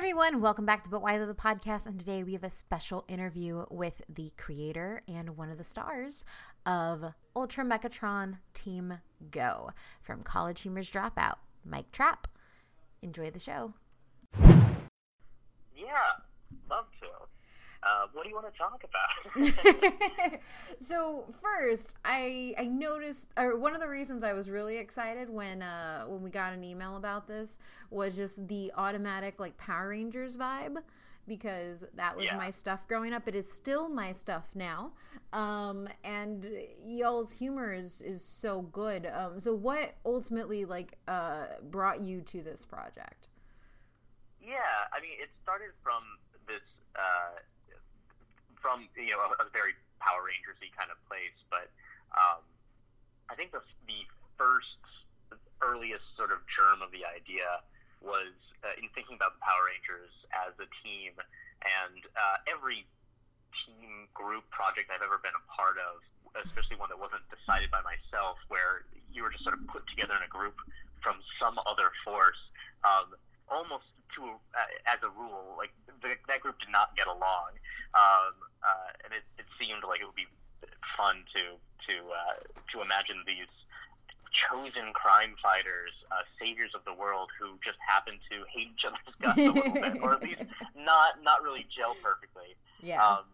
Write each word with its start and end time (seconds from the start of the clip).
everyone. 0.00 0.40
Welcome 0.40 0.64
back 0.64 0.82
to 0.84 0.88
But 0.88 1.02
Why 1.02 1.18
the 1.18 1.34
podcast. 1.34 1.84
And 1.84 2.00
today 2.00 2.22
we 2.22 2.32
have 2.32 2.42
a 2.42 2.48
special 2.48 3.04
interview 3.06 3.66
with 3.68 4.00
the 4.08 4.32
creator 4.38 5.02
and 5.06 5.36
one 5.36 5.50
of 5.50 5.58
the 5.58 5.62
stars 5.62 6.24
of 6.64 7.12
Ultra 7.36 7.66
Mechatron 7.66 8.38
Team 8.54 9.00
Go 9.30 9.72
from 10.00 10.22
College 10.22 10.62
Humor's 10.62 10.90
Dropout, 10.90 11.34
Mike 11.66 11.92
Trapp. 11.92 12.28
Enjoy 13.02 13.30
the 13.30 13.38
show. 13.38 13.74
Yeah. 15.76 16.29
Uh, 17.82 18.06
what 18.12 18.24
do 18.24 18.28
you 18.28 18.34
want 18.34 18.46
to 18.52 18.58
talk 18.58 18.84
about? 18.84 20.40
so 20.80 21.24
first, 21.42 21.94
I 22.04 22.54
I 22.58 22.64
noticed, 22.64 23.28
or 23.36 23.56
one 23.58 23.74
of 23.74 23.80
the 23.80 23.88
reasons 23.88 24.22
I 24.22 24.32
was 24.34 24.50
really 24.50 24.76
excited 24.76 25.30
when 25.30 25.62
uh, 25.62 26.04
when 26.04 26.22
we 26.22 26.30
got 26.30 26.52
an 26.52 26.62
email 26.62 26.96
about 26.96 27.26
this 27.26 27.58
was 27.90 28.16
just 28.16 28.46
the 28.48 28.70
automatic 28.76 29.40
like 29.40 29.56
Power 29.56 29.88
Rangers 29.88 30.36
vibe 30.36 30.78
because 31.26 31.84
that 31.94 32.16
was 32.16 32.26
Yeah. 32.26 32.36
my 32.36 32.50
stuff 32.50 32.86
growing 32.88 33.12
up. 33.12 33.26
It 33.28 33.34
is 33.34 33.50
still 33.50 33.88
my 33.88 34.12
stuff 34.12 34.50
now, 34.54 34.92
um, 35.32 35.88
and 36.04 36.46
y'all's 36.84 37.32
humor 37.32 37.72
is 37.72 38.00
is 38.02 38.22
so 38.22 38.60
good. 38.62 39.06
Um, 39.06 39.40
so 39.40 39.54
what 39.54 39.94
ultimately 40.04 40.64
like 40.66 40.98
uh, 41.08 41.46
brought 41.62 42.02
you 42.02 42.20
to 42.22 42.42
this 42.42 42.64
project? 42.66 43.28
yeah, 44.42 44.88
I 44.92 45.00
mean, 45.00 45.12
it 45.22 45.28
started 45.42 45.68
from 45.82 46.02
this, 46.48 46.64
uh, 46.96 47.38
from 48.60 48.88
you 48.96 49.16
know, 49.16 49.34
a, 49.34 49.44
a 49.44 49.46
very 49.50 49.74
Power 50.00 50.24
Rangersy 50.24 50.72
kind 50.72 50.88
of 50.88 50.96
place, 51.08 51.36
but 51.52 51.68
um, 52.16 52.40
I 53.28 53.36
think 53.36 53.52
the 53.52 53.60
the 53.84 54.00
first 54.40 54.80
earliest 55.60 56.04
sort 56.16 56.32
of 56.32 56.40
germ 56.48 56.80
of 56.80 56.88
the 56.88 57.04
idea 57.04 57.60
was 58.00 58.32
uh, 58.64 58.72
in 58.80 58.88
thinking 58.96 59.16
about 59.16 59.36
the 59.36 59.42
Power 59.44 59.68
Rangers 59.68 60.12
as 60.32 60.56
a 60.56 60.68
team, 60.80 61.12
and 61.60 62.00
uh, 62.16 62.36
every 62.48 62.88
team 63.64 64.08
group 64.16 64.48
project 64.48 64.88
I've 64.88 65.04
ever 65.04 65.20
been 65.20 65.36
a 65.36 65.44
part 65.52 65.76
of, 65.76 66.00
especially 66.48 66.80
one 66.80 66.88
that 66.88 67.00
wasn't 67.00 67.24
decided 67.28 67.68
by 67.68 67.84
myself, 67.84 68.40
where 68.48 68.88
you 69.12 69.20
were 69.20 69.32
just 69.32 69.44
sort 69.44 69.56
of 69.56 69.68
put 69.68 69.84
together 69.92 70.16
in 70.16 70.24
a 70.24 70.32
group 70.32 70.56
from 71.04 71.20
some 71.36 71.60
other 71.68 71.92
force, 72.04 72.40
um, 72.84 73.12
almost 73.48 73.88
to 74.16 74.38
uh, 74.54 74.90
as 74.90 74.98
a 75.02 75.10
rule, 75.12 75.54
like 75.56 75.70
the, 76.02 76.16
that 76.28 76.40
group 76.40 76.58
did 76.58 76.70
not 76.70 76.96
get 76.96 77.06
along, 77.06 77.58
um, 77.94 78.34
uh, 78.62 78.90
and 79.04 79.14
it, 79.14 79.24
it 79.38 79.46
seemed 79.58 79.82
like 79.86 80.00
it 80.00 80.06
would 80.06 80.18
be 80.18 80.28
fun 80.96 81.24
to 81.34 81.56
to 81.88 81.94
uh, 82.10 82.38
to 82.72 82.82
imagine 82.82 83.22
these 83.26 83.50
chosen 84.30 84.92
crime 84.94 85.34
fighters, 85.42 85.90
uh, 86.10 86.22
saviors 86.38 86.70
of 86.74 86.84
the 86.86 86.94
world, 86.94 87.30
who 87.38 87.58
just 87.64 87.78
happen 87.82 88.14
to 88.30 88.46
hate 88.48 88.70
each 88.72 88.84
other's 88.86 89.14
guts 89.20 89.38
a 89.38 89.50
little 89.50 89.74
bit, 89.74 89.98
or 90.02 90.14
at 90.14 90.22
least 90.22 90.42
not 90.76 91.22
not 91.22 91.42
really 91.42 91.66
gel 91.68 91.96
perfectly. 92.02 92.54
Yeah. 92.82 93.02
Um, 93.02 93.26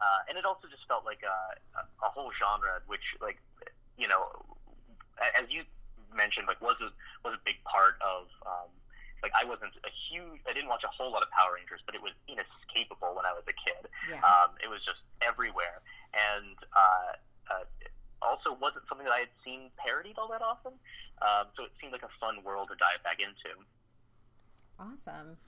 uh, 0.00 0.28
and 0.28 0.36
it 0.36 0.44
also 0.44 0.68
just 0.68 0.84
felt 0.86 1.04
like 1.06 1.22
a, 1.24 1.38
a, 1.78 1.82
a 2.04 2.08
whole 2.12 2.28
genre, 2.36 2.82
which, 2.86 3.16
like, 3.22 3.38
you 3.96 4.08
know, 4.08 4.26
as 5.38 5.48
you 5.48 5.62
mentioned, 6.12 6.46
like, 6.46 6.60
was 6.60 6.76
a 6.82 6.92
was 7.24 7.34
a 7.34 7.42
big 7.44 7.62
part 7.64 7.96
of. 8.04 8.28
Um, 8.44 8.70
like, 9.24 9.32
I 9.32 9.48
wasn't 9.48 9.72
a 9.88 9.92
huge. 10.12 10.44
I 10.44 10.52
didn't 10.52 10.68
watch 10.68 10.84
a 10.84 10.92
whole 10.92 11.08
lot 11.08 11.24
of 11.24 11.32
Power 11.32 11.56
Rangers, 11.56 11.80
but 11.88 11.96
it 11.96 12.02
was 12.04 12.12
inescapable 12.28 13.16
when 13.16 13.24
I 13.24 13.32
was 13.32 13.48
a 13.48 13.56
kid. 13.56 13.88
yeah. 14.12 14.20
Um, 14.20 14.60
it 14.60 14.68
was 14.68 14.84
just 14.84 15.00
everywhere, 15.24 15.80
and 16.12 16.60
uh, 16.76 17.16
uh, 17.48 17.64
also 18.20 18.52
wasn't 18.52 18.84
something 18.84 19.08
that 19.08 19.16
I 19.16 19.24
had 19.24 19.34
seen 19.40 19.72
parodied 19.80 20.20
all 20.20 20.28
that 20.28 20.44
often. 20.44 20.76
Um, 21.24 21.48
so 21.56 21.64
it 21.64 21.72
seemed 21.80 21.96
like 21.96 22.04
a 22.04 22.12
fun 22.20 22.44
world 22.44 22.68
to 22.68 22.76
dive 22.76 23.00
back 23.00 23.16
into. 23.16 23.56
Awesome. 24.76 25.40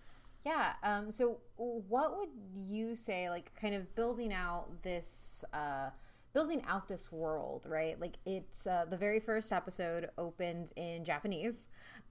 Yeah. 0.44 0.74
Um, 0.82 1.10
so, 1.10 1.38
what 1.56 2.16
would 2.16 2.28
you 2.70 2.94
say, 2.94 3.28
like, 3.28 3.52
kind 3.60 3.74
of 3.74 3.94
building 3.94 4.32
out 4.32 4.82
this, 4.82 5.44
uh, 5.52 5.90
building 6.36 6.62
out 6.68 6.86
this 6.88 7.10
world, 7.10 7.66
right? 7.68 7.98
Like, 8.04 8.16
it's 8.26 8.66
uh, 8.66 8.84
the 8.90 8.96
very 9.06 9.20
first 9.20 9.52
episode 9.52 10.02
opened 10.18 10.66
in 10.76 11.04
Japanese. 11.04 11.68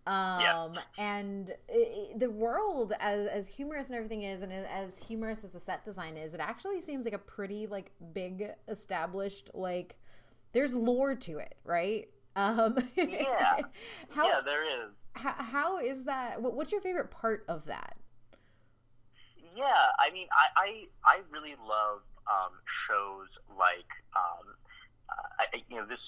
Um, 0.07 0.73
Yeah. 0.75 0.81
and 0.97 1.45
i 1.69 1.81
i 2.13 2.17
the 2.17 2.29
world, 2.29 2.93
as 2.99 3.27
as 3.39 3.47
humorous 3.47 3.87
and 3.89 3.95
everything 3.95 4.23
is, 4.23 4.41
and 4.41 4.51
as 4.53 4.91
humorous 5.09 5.43
as 5.43 5.51
the 5.53 5.59
set 5.59 5.83
design 5.85 6.15
is, 6.17 6.33
it 6.33 6.39
actually 6.51 6.81
seems 6.81 7.05
like 7.05 7.13
a 7.13 7.23
pretty 7.37 7.67
like 7.67 7.91
big 8.13 8.35
established 8.67 9.49
like. 9.53 9.95
There's 10.53 10.73
lore 10.73 11.15
to 11.27 11.33
it, 11.39 11.55
right? 11.65 12.03
Um, 12.35 12.71
Yeah. 12.95 13.57
how, 14.09 14.27
yeah, 14.27 14.41
there 14.45 14.63
is. 14.63 14.91
how, 15.13 15.33
how 15.55 15.69
is 15.79 16.05
that 16.05 16.41
what, 16.41 16.53
what's 16.55 16.71
your 16.71 16.81
favorite 16.81 17.11
part 17.11 17.45
of 17.47 17.65
that 17.65 17.95
Yeah, 19.55 19.91
I 19.99 20.11
mean, 20.11 20.27
I 20.31 20.45
I, 20.61 20.67
I 21.03 21.15
really 21.31 21.55
love 21.59 22.01
um, 22.27 22.53
shows 22.87 23.29
like 23.57 23.89
um, 24.17 24.45
uh, 25.09 25.41
I, 25.45 25.61
you 25.69 25.77
know 25.77 25.85
this 25.85 26.01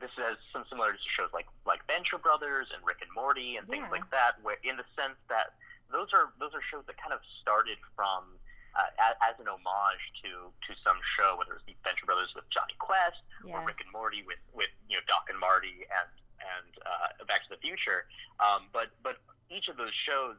this 0.00 0.10
has 0.18 0.36
some 0.52 0.64
similarities 0.68 1.00
to 1.06 1.12
shows 1.14 1.30
like 1.32 1.46
like 1.64 1.80
Venture 1.86 2.18
Brothers 2.18 2.68
and 2.74 2.82
Rick 2.84 3.00
and 3.00 3.10
Morty 3.14 3.56
and 3.56 3.64
things 3.68 3.86
Yeah. 3.88 3.96
like 4.02 4.08
that, 4.10 4.42
where 4.42 4.58
in 4.66 4.76
the 4.76 4.86
sense 4.98 5.16
that 5.30 5.54
those 5.92 6.10
are 6.12 6.32
those 6.42 6.50
are 6.54 6.62
shows 6.70 6.84
that 6.90 6.98
kind 6.98 7.12
of 7.14 7.20
started 7.40 7.78
from 7.94 8.26
uh, 8.74 8.90
as, 8.98 9.14
as 9.22 9.34
an 9.38 9.46
homage 9.46 10.04
to 10.26 10.50
to 10.66 10.72
some 10.82 10.98
show, 11.14 11.38
whether 11.38 11.54
it 11.56 11.62
was 11.62 11.66
Venture 11.86 12.06
Brothers 12.10 12.34
with 12.34 12.44
Jonny 12.50 12.74
Quest 12.82 13.22
yeah 13.46 13.54
or 13.54 13.64
Rick 13.64 13.78
and 13.80 13.90
Morty 13.94 14.26
with 14.26 14.42
with 14.52 14.70
you 14.90 14.98
know 14.98 15.04
Doc 15.06 15.30
and 15.30 15.38
Marty 15.38 15.86
and 15.88 16.10
and 16.42 16.70
uh, 16.84 17.24
Back 17.24 17.46
to 17.48 17.54
the 17.54 17.60
Future. 17.62 18.04
Um, 18.42 18.66
but 18.74 18.90
but 19.06 19.22
each 19.48 19.70
of 19.70 19.78
those 19.78 19.94
shows 20.04 20.36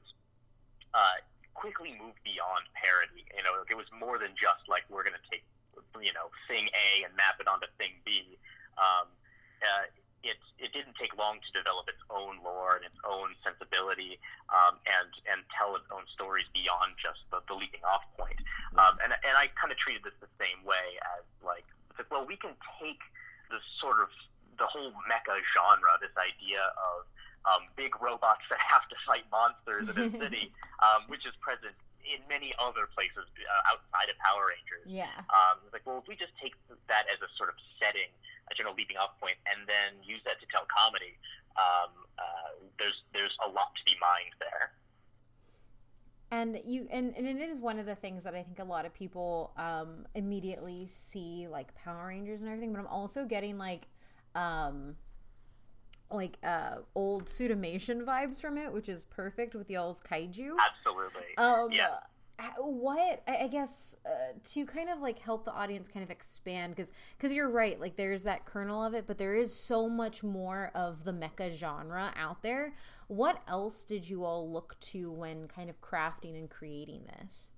uh, 0.93 1.23
quickly 1.55 1.95
moved 1.97 2.21
beyond 2.21 2.67
parody. 2.75 3.25
You 3.33 3.41
know, 3.41 3.63
it 3.65 3.73
was 3.73 3.87
more 3.95 4.19
than 4.19 4.35
just 4.37 4.67
like 4.67 4.83
we're 4.91 5.07
going 5.07 5.17
to 5.17 5.27
take 5.31 5.41
you 6.03 6.11
know 6.11 6.29
thing 6.47 6.67
A 6.75 7.07
and 7.07 7.15
map 7.15 7.39
it 7.39 7.47
onto 7.47 7.67
thing 7.79 7.97
B. 8.03 8.37
Um, 8.77 9.07
uh, 9.63 9.87
it 10.21 10.37
it 10.59 10.73
didn't 10.75 10.99
take 10.99 11.15
long 11.15 11.39
to 11.39 11.49
develop 11.53 11.87
its 11.87 12.01
own 12.09 12.41
lore 12.43 12.75
and 12.77 12.83
its 12.85 12.99
own 13.07 13.37
sensibility 13.41 14.19
um, 14.51 14.77
and 14.85 15.09
and 15.31 15.39
tell 15.53 15.77
its 15.79 15.87
own 15.93 16.03
stories 16.11 16.45
beyond 16.51 16.97
just 16.99 17.23
the, 17.31 17.39
the 17.47 17.55
leaping 17.55 17.83
off 17.87 18.03
point. 18.19 18.37
Um, 18.75 18.99
and 19.01 19.15
and 19.15 19.35
I 19.37 19.47
kind 19.55 19.71
of 19.71 19.77
treated 19.79 20.03
this 20.03 20.17
the 20.19 20.31
same 20.37 20.65
way 20.67 20.99
as 21.17 21.23
like 21.45 21.65
it's 21.89 22.01
like 22.01 22.09
well 22.11 22.25
we 22.25 22.35
can 22.35 22.57
take 22.81 23.01
the 23.49 23.61
sort 23.79 24.01
of 24.01 24.09
the 24.57 24.65
whole 24.65 24.91
mecha 25.05 25.35
genre, 25.53 25.91
this 25.99 26.15
idea 26.15 26.63
of 26.79 27.05
um, 27.45 27.69
big 27.75 27.93
robots 28.01 28.43
that 28.49 28.59
have 28.59 28.85
to 28.89 28.95
fight 29.05 29.25
monsters 29.31 29.89
in 29.89 29.95
a 29.97 30.09
city, 30.21 30.51
um, 30.81 31.05
which 31.07 31.25
is 31.25 31.33
present 31.41 31.73
in 32.05 32.21
many 32.29 32.53
other 32.61 32.85
places 32.93 33.25
uh, 33.25 33.71
outside 33.73 34.09
of 34.13 34.17
Power 34.21 34.53
Rangers. 34.53 34.85
yeah 34.85 35.09
Um, 35.33 35.61
it's 35.65 35.73
like, 35.73 35.85
well, 35.85 35.97
if 35.97 36.07
we 36.07 36.15
just 36.15 36.33
take 36.41 36.53
that 36.87 37.05
as 37.09 37.17
a 37.21 37.29
sort 37.37 37.49
of 37.49 37.57
setting, 37.81 38.09
a 38.49 38.53
general 38.53 38.75
leaping 38.77 38.97
off 38.97 39.17
point, 39.17 39.37
and 39.49 39.65
then 39.65 39.97
use 40.05 40.21
that 40.25 40.37
to 40.41 40.45
tell 40.53 40.69
comedy, 40.69 41.17
um, 41.57 41.89
uh, 42.21 42.61
there's 42.77 43.01
there's 43.13 43.33
a 43.41 43.49
lot 43.49 43.73
to 43.73 43.83
be 43.89 43.97
mined 43.97 44.35
there. 44.37 44.73
and 46.31 46.61
you 46.65 46.87
and, 46.91 47.15
and 47.15 47.25
it 47.25 47.37
is 47.37 47.59
one 47.59 47.79
of 47.79 47.85
the 47.85 47.95
things 47.95 48.23
that 48.23 48.33
i 48.35 48.41
think 48.43 48.59
a 48.59 48.63
lot 48.63 48.85
of 48.85 48.93
people 48.93 49.51
um 49.57 50.05
immediately 50.15 50.87
see 50.87 51.47
like 51.49 51.73
power 51.75 52.07
rangers 52.07 52.41
and 52.41 52.49
everything 52.49 52.73
but 52.73 52.79
i'm 52.79 52.87
also 52.87 53.25
getting 53.25 53.57
like 53.57 53.83
um 54.35 54.95
like 56.11 56.37
uh 56.43 56.75
old 56.95 57.25
Suitmation 57.25 58.03
vibes 58.05 58.39
from 58.41 58.57
it 58.57 58.71
which 58.71 58.87
is 58.89 59.05
perfect 59.05 59.55
with 59.55 59.69
y'all's 59.69 59.99
kaiju 60.01 60.51
Absolutely. 60.69 61.35
um 61.37 61.71
Yeah. 61.71 61.97
what 62.59 63.23
i 63.27 63.47
guess 63.47 63.95
uh, 64.05 64.33
to 64.43 64.65
kind 64.65 64.89
of 64.89 64.99
like 64.99 65.19
help 65.19 65.45
the 65.45 65.51
audience 65.53 65.87
kind 65.87 66.03
of 66.03 66.09
expand 66.11 66.75
because 66.75 66.91
because 67.17 67.33
you're 67.33 67.49
right 67.49 67.79
like 67.79 67.95
there's 67.95 68.23
that 68.23 68.45
kernel 68.45 68.83
of 68.83 68.93
it 68.93 69.07
but 69.07 69.17
there 69.17 69.35
is 69.35 69.53
so 69.53 69.87
much 69.89 70.21
more 70.23 70.71
of 70.75 71.03
the 71.05 71.13
mecha 71.13 71.49
genre 71.55 72.13
out 72.17 72.43
there 72.43 72.73
what 73.07 73.41
else 73.47 73.85
did 73.85 74.07
you 74.07 74.23
all 74.23 74.51
look 74.51 74.75
to 74.79 75.11
when 75.11 75.47
kind 75.47 75.69
of 75.69 75.79
crafting 75.81 76.37
and 76.37 76.49
creating 76.49 77.03
this 77.17 77.53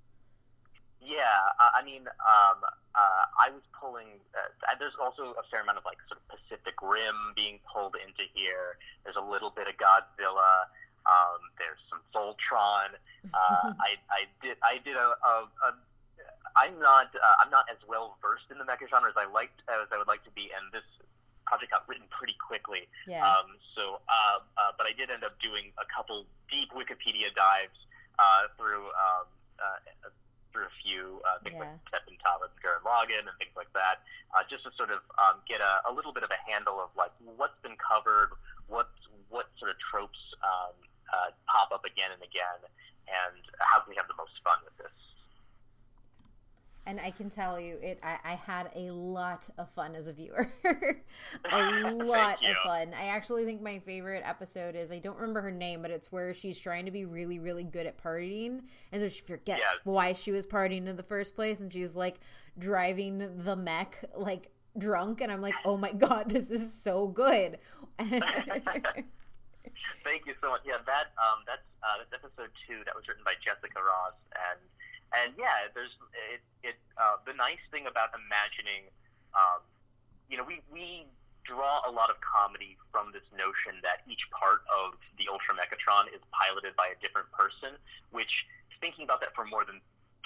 Yeah, 1.07 1.39
uh, 1.55 1.71
I 1.71 1.87
mean, 1.87 2.03
um, 2.03 2.59
uh, 2.67 3.23
I 3.39 3.47
was 3.55 3.63
pulling. 3.71 4.19
Uh, 4.35 4.75
there's 4.75 4.99
also 4.99 5.31
a 5.39 5.43
fair 5.47 5.63
amount 5.63 5.79
of 5.79 5.85
like 5.87 5.95
sort 6.11 6.19
of 6.19 6.27
Pacific 6.27 6.75
Rim 6.83 7.31
being 7.31 7.63
pulled 7.63 7.95
into 7.95 8.27
here. 8.35 8.75
There's 9.07 9.15
a 9.15 9.23
little 9.23 9.47
bit 9.55 9.71
of 9.71 9.79
Godzilla. 9.79 10.67
Um, 11.07 11.39
there's 11.55 11.79
some 11.87 12.03
Voltron. 12.11 12.99
Uh, 13.27 13.75
I, 13.83 13.99
I 14.07 14.21
did. 14.39 14.55
I 14.63 14.79
did 14.79 14.95
a. 14.95 15.11
a, 15.19 15.33
a 15.67 15.69
I'm 16.55 16.79
not. 16.79 17.11
Uh, 17.11 17.35
I'm 17.43 17.51
not 17.51 17.67
as 17.67 17.75
well 17.83 18.15
versed 18.23 18.47
in 18.47 18.57
the 18.57 18.63
mecha 18.63 18.87
genre 18.87 19.11
as 19.11 19.19
I 19.19 19.27
liked 19.27 19.59
as 19.67 19.91
I 19.91 19.99
would 19.99 20.07
like 20.07 20.23
to 20.23 20.31
be, 20.31 20.47
and 20.55 20.71
this 20.71 20.87
project 21.43 21.71
got 21.71 21.83
written 21.87 22.07
pretty 22.07 22.35
quickly. 22.39 22.87
yeah 23.07 23.23
Um, 23.23 23.59
so, 23.75 23.99
uh, 24.07 24.39
uh, 24.55 24.71
but 24.79 24.87
I 24.87 24.95
did 24.95 25.11
end 25.11 25.23
up 25.23 25.35
doing 25.43 25.71
a 25.75 25.87
couple 25.91 26.27
deep 26.51 26.71
Wikipedia 26.71 27.35
dives 27.35 27.75
uh, 28.19 28.51
through 28.55 28.91
um, 28.95 29.27
uh, 29.59 30.07
through 30.57 30.65
a 30.65 30.75
few 30.81 31.21
uh, 31.21 31.37
things 31.45 31.61
yeah. 31.61 31.69
like 31.69 32.01
Stephen 32.01 32.17
Thomas 32.17 32.49
and 32.49 32.61
Jared 32.65 32.81
Logan 32.81 33.29
and 33.29 33.35
things 33.37 33.53
like 33.53 33.69
that, 33.77 34.01
uh, 34.33 34.41
just 34.49 34.65
to 34.65 34.73
sort 34.73 34.89
of 34.89 35.05
um, 35.21 35.37
get 35.45 35.61
a, 35.61 35.85
a 35.85 35.93
little 35.93 36.09
bit 36.09 36.25
of 36.25 36.33
a 36.33 36.39
handle 36.49 36.81
of 36.81 36.89
like 36.97 37.13
what's 37.37 37.57
been 37.61 37.77
covered, 37.77 38.33
what 38.65 38.89
what 39.29 39.53
sort 39.61 39.69
of 39.69 39.77
tropes 39.77 40.17
um, 40.41 40.73
uh, 41.13 41.29
pop 41.45 41.69
up 41.69 41.85
again 41.85 42.09
and 42.09 42.25
again, 42.25 42.57
and 43.05 43.37
how 43.61 43.85
can 43.85 43.93
we 43.93 43.97
have 44.01 44.09
the 44.09 44.17
most 44.17 44.33
fun 44.41 44.57
with 44.65 44.73
this? 44.81 44.97
And 46.87 47.01
I 47.01 47.11
can 47.11 47.29
tell 47.29 47.59
you, 47.59 47.77
it. 47.81 47.99
I, 48.01 48.17
I 48.23 48.35
had 48.35 48.71
a 48.73 48.91
lot 48.91 49.47
of 49.57 49.69
fun 49.69 49.93
as 49.93 50.07
a 50.07 50.13
viewer, 50.13 50.49
a 51.51 51.91
lot 51.91 52.37
of 52.43 52.55
fun. 52.63 52.93
I 52.97 53.07
actually 53.07 53.43
think 53.43 53.61
my 53.61 53.79
favorite 53.79 54.23
episode 54.25 54.73
is 54.73 54.89
I 54.89 54.99
don't 54.99 55.17
remember 55.17 55.41
her 55.41 55.51
name, 55.51 55.81
but 55.81 55.91
it's 55.91 56.13
where 56.13 56.33
she's 56.33 56.57
trying 56.57 56.85
to 56.85 56.91
be 56.91 57.03
really, 57.03 57.39
really 57.39 57.65
good 57.65 57.85
at 57.85 58.01
partying, 58.01 58.61
and 58.93 59.01
so 59.01 59.09
she 59.09 59.21
forgets 59.21 59.59
yeah. 59.59 59.75
why 59.83 60.13
she 60.13 60.31
was 60.31 60.47
partying 60.47 60.87
in 60.87 60.95
the 60.95 61.03
first 61.03 61.35
place, 61.35 61.59
and 61.59 61.71
she's 61.71 61.93
like 61.93 62.21
driving 62.57 63.43
the 63.43 63.57
mech 63.57 64.05
like 64.15 64.49
drunk, 64.77 65.19
and 65.19 65.29
I'm 65.29 65.41
like, 65.41 65.55
oh 65.65 65.75
my 65.75 65.91
god, 65.91 66.29
this 66.29 66.49
is 66.49 66.73
so 66.73 67.07
good. 67.07 67.59
Thank 67.99 68.23
you 70.25 70.35
so 70.41 70.51
much. 70.51 70.61
Yeah, 70.65 70.79
that 70.85 71.11
um, 71.19 71.43
that's 71.45 71.67
uh, 71.83 71.97
that's 72.09 72.23
episode 72.23 72.51
two. 72.65 72.79
That 72.85 72.95
was 72.95 73.05
written 73.09 73.25
by 73.25 73.33
Jessica 73.43 73.83
Ross, 73.83 74.15
and 74.31 74.59
and 75.15 75.33
yeah, 75.37 75.71
there's 75.71 75.93
it. 76.33 76.41
it 76.63 76.75
uh, 76.97 77.21
the 77.23 77.33
nice 77.33 77.61
thing 77.71 77.87
about 77.87 78.11
imagining, 78.11 78.89
um, 79.31 79.63
you 80.27 80.35
know, 80.35 80.43
we 80.43 80.59
we 80.71 81.07
draw 81.47 81.79
a 81.87 81.91
lot 81.91 82.11
of 82.11 82.19
comedy 82.19 82.75
from 82.91 83.15
this 83.15 83.23
notion 83.31 83.79
that 83.79 84.03
each 84.03 84.27
part 84.35 84.67
of 84.67 84.99
the 85.15 85.31
Ultra 85.31 85.55
Mechatron 85.55 86.11
is 86.11 86.19
piloted 86.35 86.75
by 86.75 86.91
a 86.91 86.97
different 86.99 87.31
person. 87.31 87.79
Which 88.11 88.45
thinking 88.83 89.07
about 89.07 89.23
that 89.23 89.31
for 89.33 89.47
more 89.47 89.63
than 89.63 89.79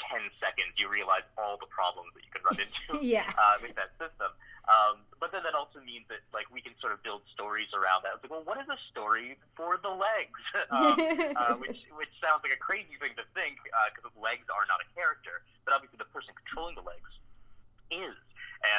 10 0.10 0.34
seconds, 0.42 0.74
you 0.76 0.90
realize 0.90 1.26
all 1.38 1.62
the 1.62 1.70
problems 1.70 2.10
that 2.18 2.26
you 2.26 2.32
can 2.34 2.42
run 2.42 2.58
into 2.58 3.06
yeah. 3.06 3.30
uh, 3.38 3.62
with 3.62 3.78
that 3.78 3.94
system. 4.02 4.34
Um, 4.66 5.06
but 5.22 5.30
then 5.30 5.46
that 5.46 5.54
also 5.54 5.78
means 5.86 6.10
that 6.10 6.26
like 6.34 6.50
we 6.50 6.66
can 6.66 6.74
sort 6.82 6.90
of 6.90 7.00
build 7.06 7.22
stories 7.30 7.70
around 7.78 8.02
that. 8.02 8.18
It's 8.18 8.26
like, 8.26 8.34
well, 8.34 8.42
what 8.42 8.58
is 8.58 8.66
a 8.66 8.80
story 8.90 9.38
for 9.54 9.78
the 9.78 9.94
legs? 9.94 10.42
um, 10.74 10.98
uh, 11.38 11.56
which 11.62 11.78
which 11.94 12.10
sounds 12.18 12.42
like 12.42 12.52
a 12.52 12.60
crazy 12.60 12.98
thing 12.98 13.14
to 13.22 13.26
think 13.38 13.62
because 13.62 14.10
uh, 14.10 14.18
legs 14.18 14.50
are 14.50 14.66
not 14.66 14.82
a 14.82 14.90
character, 14.98 15.46
but 15.62 15.78
obviously 15.78 16.02
the 16.02 16.10
person 16.10 16.34
controlling 16.34 16.74
the 16.74 16.84
legs 16.84 17.14
is. 17.94 18.18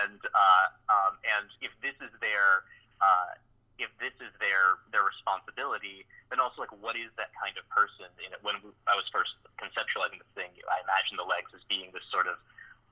And 0.03 0.19
uh, 0.19 0.67
um, 0.91 1.15
and 1.23 1.47
if 1.63 1.71
this 1.79 1.95
is 2.03 2.11
their 2.19 2.67
uh, 2.99 3.39
if 3.79 3.95
this 4.03 4.13
is 4.19 4.35
their 4.43 4.83
their 4.91 5.07
responsibility, 5.07 6.11
then 6.27 6.43
also 6.43 6.67
like 6.67 6.75
what 6.83 6.99
is 6.99 7.15
that 7.23 7.31
kind 7.39 7.55
of 7.55 7.63
person? 7.71 8.11
Know, 8.19 8.43
when 8.43 8.59
I 8.91 8.99
was 8.99 9.07
first 9.15 9.39
conceptualizing 9.63 10.19
this 10.19 10.33
thing, 10.35 10.51
I 10.67 10.83
imagined 10.83 11.23
the 11.23 11.29
legs 11.31 11.55
as 11.55 11.63
being 11.71 11.95
this 11.95 12.03
sort 12.11 12.27
of 12.27 12.35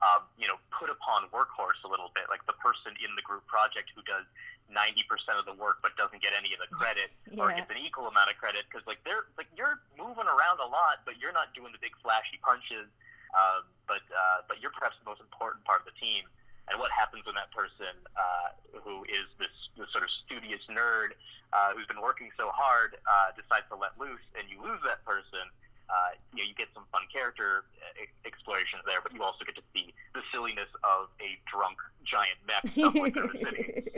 um, 0.01 0.25
you 0.37 0.49
know, 0.49 0.57
put 0.73 0.89
upon 0.89 1.29
workhorse 1.29 1.77
a 1.85 1.89
little 1.89 2.09
bit, 2.17 2.25
like 2.29 2.41
the 2.49 2.57
person 2.57 2.97
in 2.97 3.13
the 3.13 3.21
group 3.21 3.45
project 3.45 3.93
who 3.93 4.01
does 4.01 4.25
90% 4.71 5.05
of 5.35 5.45
the 5.45 5.53
work 5.53 5.83
but 5.83 5.93
doesn't 5.99 6.23
get 6.23 6.31
any 6.31 6.55
of 6.55 6.59
the 6.63 6.71
credit 6.71 7.11
yeah. 7.27 7.43
or 7.43 7.51
gets 7.51 7.67
an 7.69 7.77
equal 7.77 8.07
amount 8.07 8.31
of 8.31 8.39
credit 8.39 8.63
because 8.71 8.81
like 8.87 9.03
they're 9.03 9.27
like 9.35 9.51
you're 9.53 9.83
moving 9.99 10.25
around 10.25 10.63
a 10.63 10.67
lot 10.67 11.03
but 11.03 11.19
you're 11.19 11.35
not 11.35 11.51
doing 11.51 11.75
the 11.75 11.81
big 11.83 11.91
flashy 11.99 12.39
punches 12.39 12.87
um, 13.35 13.67
but 13.85 14.03
uh, 14.15 14.47
but 14.47 14.63
you're 14.63 14.71
perhaps 14.71 14.95
the 15.03 15.07
most 15.07 15.19
important 15.19 15.59
part 15.67 15.83
of 15.83 15.87
the 15.91 15.95
team 15.99 16.23
and 16.71 16.79
what 16.79 16.87
happens 16.95 17.27
when 17.27 17.35
that 17.35 17.51
person 17.51 17.91
uh, 18.15 18.55
who 18.79 19.03
is 19.11 19.27
this, 19.35 19.51
this 19.75 19.91
sort 19.91 20.07
of 20.07 20.11
studious 20.23 20.63
nerd 20.71 21.19
uh, 21.51 21.75
who's 21.75 21.87
been 21.91 21.99
working 21.99 22.31
so 22.39 22.47
hard 22.55 22.95
uh, 23.03 23.35
decides 23.35 23.67
to 23.67 23.75
let 23.75 23.91
loose 23.99 24.23
and 24.39 24.47
you 24.47 24.55
lose 24.63 24.79
that 24.87 25.03
person 25.03 25.51
uh, 25.89 26.15
you 26.33 26.43
know, 26.43 26.47
you 26.47 26.55
get 26.55 26.67
some 26.73 26.83
fun 26.91 27.01
character 27.11 27.65
uh, 27.81 28.27
explorations 28.27 28.81
there, 28.85 28.99
but 29.01 29.13
you 29.13 29.23
also 29.23 29.43
get 29.45 29.55
to 29.55 29.63
see 29.73 29.93
the 30.13 30.21
silliness 30.31 30.69
of 30.83 31.09
a 31.19 31.39
drunk 31.49 31.77
giant 32.03 32.39
mech 32.45 32.63
somewhere 32.75 33.11
the 33.11 33.39
city. 33.45 33.91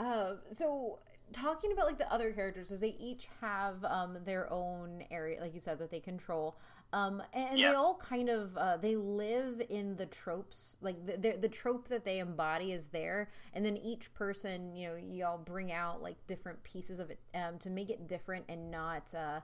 Uh, 0.00 0.34
so 0.50 0.98
talking 1.32 1.72
about 1.72 1.86
like 1.86 1.98
the 1.98 2.12
other 2.12 2.32
characters, 2.32 2.70
is 2.70 2.80
they 2.80 2.96
each 2.98 3.28
have 3.40 3.84
um, 3.84 4.18
their 4.24 4.50
own 4.52 5.04
area, 5.10 5.40
like 5.40 5.54
you 5.54 5.60
said, 5.60 5.78
that 5.78 5.90
they 5.90 6.00
control. 6.00 6.56
Um, 6.92 7.22
and 7.34 7.58
yeah. 7.58 7.70
they 7.70 7.74
all 7.74 7.96
kind 7.96 8.30
of 8.30 8.56
uh, 8.56 8.78
they 8.78 8.96
live 8.96 9.60
in 9.68 9.96
the 9.96 10.06
tropes, 10.06 10.78
like 10.80 11.04
the, 11.04 11.18
the, 11.18 11.38
the 11.38 11.48
trope 11.48 11.88
that 11.88 12.04
they 12.04 12.18
embody 12.18 12.72
is 12.72 12.88
there, 12.88 13.28
and 13.52 13.64
then 13.64 13.76
each 13.76 14.12
person, 14.14 14.74
you 14.74 14.88
know, 14.88 14.96
y'all 14.96 15.38
bring 15.38 15.70
out 15.70 16.02
like 16.02 16.16
different 16.26 16.62
pieces 16.62 16.98
of 16.98 17.10
it 17.10 17.18
um, 17.34 17.58
to 17.58 17.68
make 17.68 17.90
it 17.90 18.06
different 18.08 18.46
and 18.48 18.70
not 18.70 19.14
uh, 19.14 19.40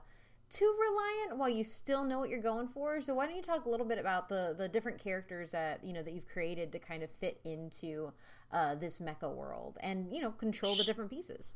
too 0.49 0.75
reliant, 0.79 1.37
while 1.37 1.49
you 1.49 1.63
still 1.63 2.03
know 2.03 2.17
what 2.17 2.29
you're 2.29 2.41
going 2.41 2.67
for. 2.67 2.99
So 2.99 3.13
why 3.13 3.27
don't 3.27 3.35
you 3.35 3.43
talk 3.43 3.65
a 3.65 3.69
little 3.69 3.85
bit 3.85 3.99
about 3.99 4.27
the 4.27 4.55
the 4.57 4.67
different 4.67 4.97
characters 4.97 5.51
that 5.51 5.83
you 5.83 5.93
know 5.93 6.01
that 6.01 6.13
you've 6.15 6.27
created 6.27 6.71
to 6.71 6.79
kind 6.79 7.03
of 7.03 7.11
fit 7.11 7.39
into 7.45 8.11
uh, 8.51 8.73
this 8.73 8.99
mecha 8.99 9.31
world 9.31 9.77
and 9.81 10.11
you 10.11 10.21
know 10.21 10.31
control 10.31 10.75
the 10.75 10.83
different 10.83 11.11
pieces. 11.11 11.53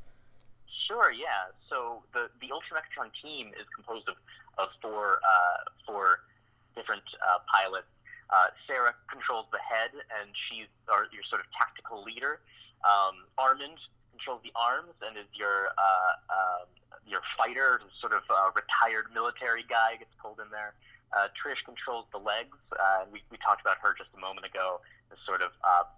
Sure, 0.88 1.12
yeah. 1.12 1.54
So 1.70 2.04
the 2.14 2.30
the 2.42 2.52
Ultra 2.52 2.78
Mechatron 2.78 3.10
team 3.22 3.48
is 3.60 3.66
composed 3.76 4.08
of 4.08 4.16
of 4.60 4.70
four 4.82 5.24
uh, 5.24 5.58
four 5.88 6.28
different 6.76 7.04
uh, 7.24 7.40
pilots. 7.48 7.90
Uh, 8.30 8.54
Sarah 8.68 8.94
controls 9.10 9.50
the 9.50 9.58
head, 9.58 9.90
and 9.90 10.30
she's 10.48 10.70
our, 10.86 11.10
your 11.10 11.26
sort 11.26 11.42
of 11.42 11.50
tactical 11.58 12.06
leader. 12.06 12.44
Um, 12.86 13.26
Armand 13.42 13.82
controls 14.14 14.44
the 14.44 14.54
arms 14.54 14.94
and 15.02 15.18
is 15.18 15.26
your 15.34 15.74
uh, 15.74 16.14
um, 16.30 16.68
your 17.08 17.26
fighter, 17.40 17.82
sort 17.98 18.14
of 18.14 18.22
uh, 18.30 18.54
retired 18.54 19.10
military 19.16 19.66
guy 19.66 19.98
gets 19.98 20.14
pulled 20.22 20.38
in 20.38 20.52
there. 20.52 20.76
Uh, 21.10 21.26
Trish 21.34 21.58
controls 21.66 22.06
the 22.14 22.22
legs. 22.22 22.54
Uh, 22.70 23.10
we, 23.10 23.26
we 23.34 23.38
talked 23.42 23.66
about 23.66 23.82
her 23.82 23.98
just 23.98 24.14
a 24.14 24.22
moment 24.22 24.46
ago. 24.46 24.78
As 25.10 25.18
sort 25.26 25.42
of 25.42 25.50
uh, 25.66 25.90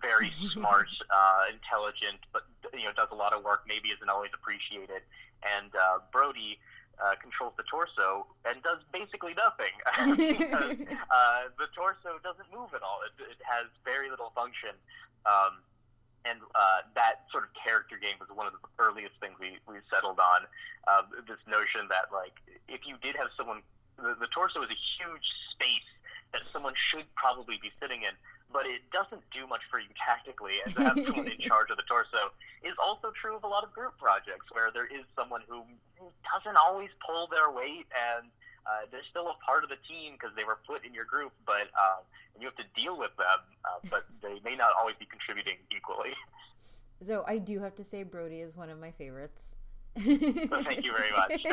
very 0.00 0.32
smart, 0.56 0.88
uh, 1.12 1.52
intelligent, 1.52 2.24
but 2.32 2.48
you 2.72 2.88
know 2.88 2.94
does 2.96 3.12
a 3.12 3.18
lot 3.18 3.36
of 3.36 3.44
work. 3.44 3.68
Maybe 3.68 3.92
isn't 3.92 4.08
always 4.08 4.32
appreciated. 4.32 5.04
And 5.44 5.68
uh, 5.76 6.00
Brody 6.08 6.56
uh, 7.02 7.14
controls 7.20 7.52
the 7.56 7.64
torso 7.68 8.26
and 8.44 8.62
does 8.62 8.80
basically 8.92 9.34
nothing 9.36 9.74
because 10.16 10.76
uh, 11.12 11.52
the 11.60 11.68
torso 11.76 12.16
doesn't 12.24 12.48
move 12.52 12.72
at 12.72 12.82
all. 12.82 13.04
It, 13.04 13.12
it 13.20 13.40
has 13.44 13.68
very 13.84 14.08
little 14.08 14.32
function. 14.34 14.72
Um, 15.26 15.60
and 16.26 16.42
uh, 16.58 16.82
that 16.98 17.22
sort 17.30 17.46
of 17.46 17.50
character 17.54 17.94
game 17.94 18.18
was 18.18 18.26
one 18.34 18.50
of 18.50 18.54
the 18.58 18.62
earliest 18.82 19.14
things 19.22 19.38
we, 19.38 19.62
we 19.70 19.78
settled 19.86 20.18
on. 20.18 20.50
Uh, 20.90 21.06
this 21.26 21.38
notion 21.46 21.86
that, 21.86 22.10
like, 22.10 22.34
if 22.66 22.82
you 22.82 22.98
did 22.98 23.14
have 23.14 23.30
someone, 23.38 23.62
the, 23.94 24.18
the 24.18 24.26
torso 24.34 24.62
is 24.62 24.70
a 24.70 24.80
huge 24.98 25.26
space 25.54 25.90
that 26.34 26.42
someone 26.42 26.74
should 26.74 27.06
probably 27.14 27.58
be 27.62 27.70
sitting 27.78 28.02
in 28.02 28.14
but 28.52 28.66
it 28.66 28.82
doesn't 28.92 29.22
do 29.34 29.46
much 29.46 29.62
for 29.70 29.78
you 29.80 29.90
tactically. 29.98 30.62
And 30.64 30.74
to 30.76 30.80
have 30.84 30.98
someone 31.06 31.28
in 31.28 31.38
charge 31.50 31.70
of 31.70 31.76
the 31.76 31.86
torso 31.88 32.32
is 32.62 32.74
also 32.78 33.12
true 33.14 33.36
of 33.36 33.44
a 33.44 33.50
lot 33.50 33.64
of 33.64 33.72
group 33.72 33.98
projects 33.98 34.46
where 34.52 34.70
there 34.72 34.86
is 34.86 35.04
someone 35.18 35.42
who 35.48 35.62
doesn't 36.26 36.56
always 36.56 36.90
pull 37.04 37.26
their 37.26 37.50
weight 37.50 37.86
and 37.92 38.30
uh, 38.66 38.82
they're 38.90 39.06
still 39.10 39.28
a 39.30 39.38
part 39.44 39.62
of 39.62 39.70
the 39.70 39.78
team 39.86 40.14
because 40.18 40.34
they 40.34 40.42
were 40.42 40.58
put 40.66 40.84
in 40.84 40.92
your 40.92 41.04
group, 41.04 41.30
but 41.46 41.70
um, 41.78 42.02
and 42.34 42.42
you 42.42 42.48
have 42.50 42.56
to 42.56 42.66
deal 42.74 42.98
with 42.98 43.14
them, 43.16 43.38
uh, 43.64 43.78
but 43.90 44.04
they 44.22 44.40
may 44.44 44.56
not 44.56 44.72
always 44.78 44.96
be 44.98 45.06
contributing 45.06 45.56
equally. 45.74 46.10
So 47.02 47.24
I 47.26 47.38
do 47.38 47.60
have 47.60 47.76
to 47.76 47.84
say, 47.84 48.02
Brody 48.02 48.40
is 48.40 48.56
one 48.56 48.70
of 48.70 48.80
my 48.80 48.90
favorites. 48.90 49.54
thank 49.96 50.84
you 50.84 50.92
very 50.92 51.12
much. 51.14 51.46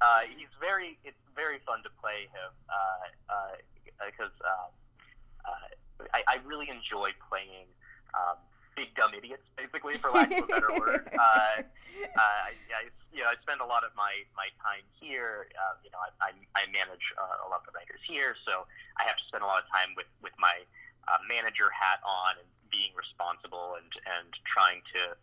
uh, 0.00 0.20
he's 0.36 0.52
very. 0.60 0.98
It's 1.02 1.16
very 1.34 1.58
fun 1.66 1.82
to 1.82 1.90
play 2.00 2.30
him. 2.30 2.52
Uh, 2.68 3.32
uh, 3.32 3.56
because 3.98 4.34
um, 4.44 4.70
uh, 5.44 5.68
I, 6.12 6.22
I 6.26 6.36
really 6.46 6.68
enjoy 6.68 7.10
playing 7.28 7.68
um, 8.14 8.38
big 8.74 8.94
dumb 8.94 9.14
idiots, 9.14 9.46
basically, 9.56 9.96
for 9.96 10.10
lack 10.10 10.30
of 10.34 10.44
a 10.44 10.46
better 10.46 10.70
word. 10.78 11.10
Uh, 11.24 11.62
uh, 12.18 12.50
I, 12.50 12.90
you 13.14 13.22
know, 13.22 13.30
I 13.30 13.38
spend 13.46 13.62
a 13.62 13.68
lot 13.70 13.86
of 13.86 13.94
my, 13.94 14.26
my 14.34 14.50
time 14.58 14.82
here. 14.98 15.46
Uh, 15.54 15.78
you 15.86 15.94
know, 15.94 16.02
I, 16.02 16.10
I, 16.18 16.30
I 16.58 16.62
manage 16.74 17.06
uh, 17.14 17.46
a 17.46 17.48
lot 17.48 17.62
of 17.62 17.70
the 17.70 17.74
writers 17.78 18.02
here, 18.02 18.34
so 18.42 18.66
I 18.98 19.06
have 19.06 19.14
to 19.14 19.24
spend 19.30 19.46
a 19.46 19.48
lot 19.48 19.62
of 19.62 19.70
time 19.70 19.94
with, 19.94 20.10
with 20.18 20.34
my 20.42 20.66
uh, 21.06 21.22
manager 21.30 21.70
hat 21.70 22.02
on 22.02 22.34
and 22.42 22.50
being 22.66 22.90
responsible 22.98 23.78
and, 23.78 23.86
and 24.10 24.26
trying 24.42 24.82
to 24.90 25.14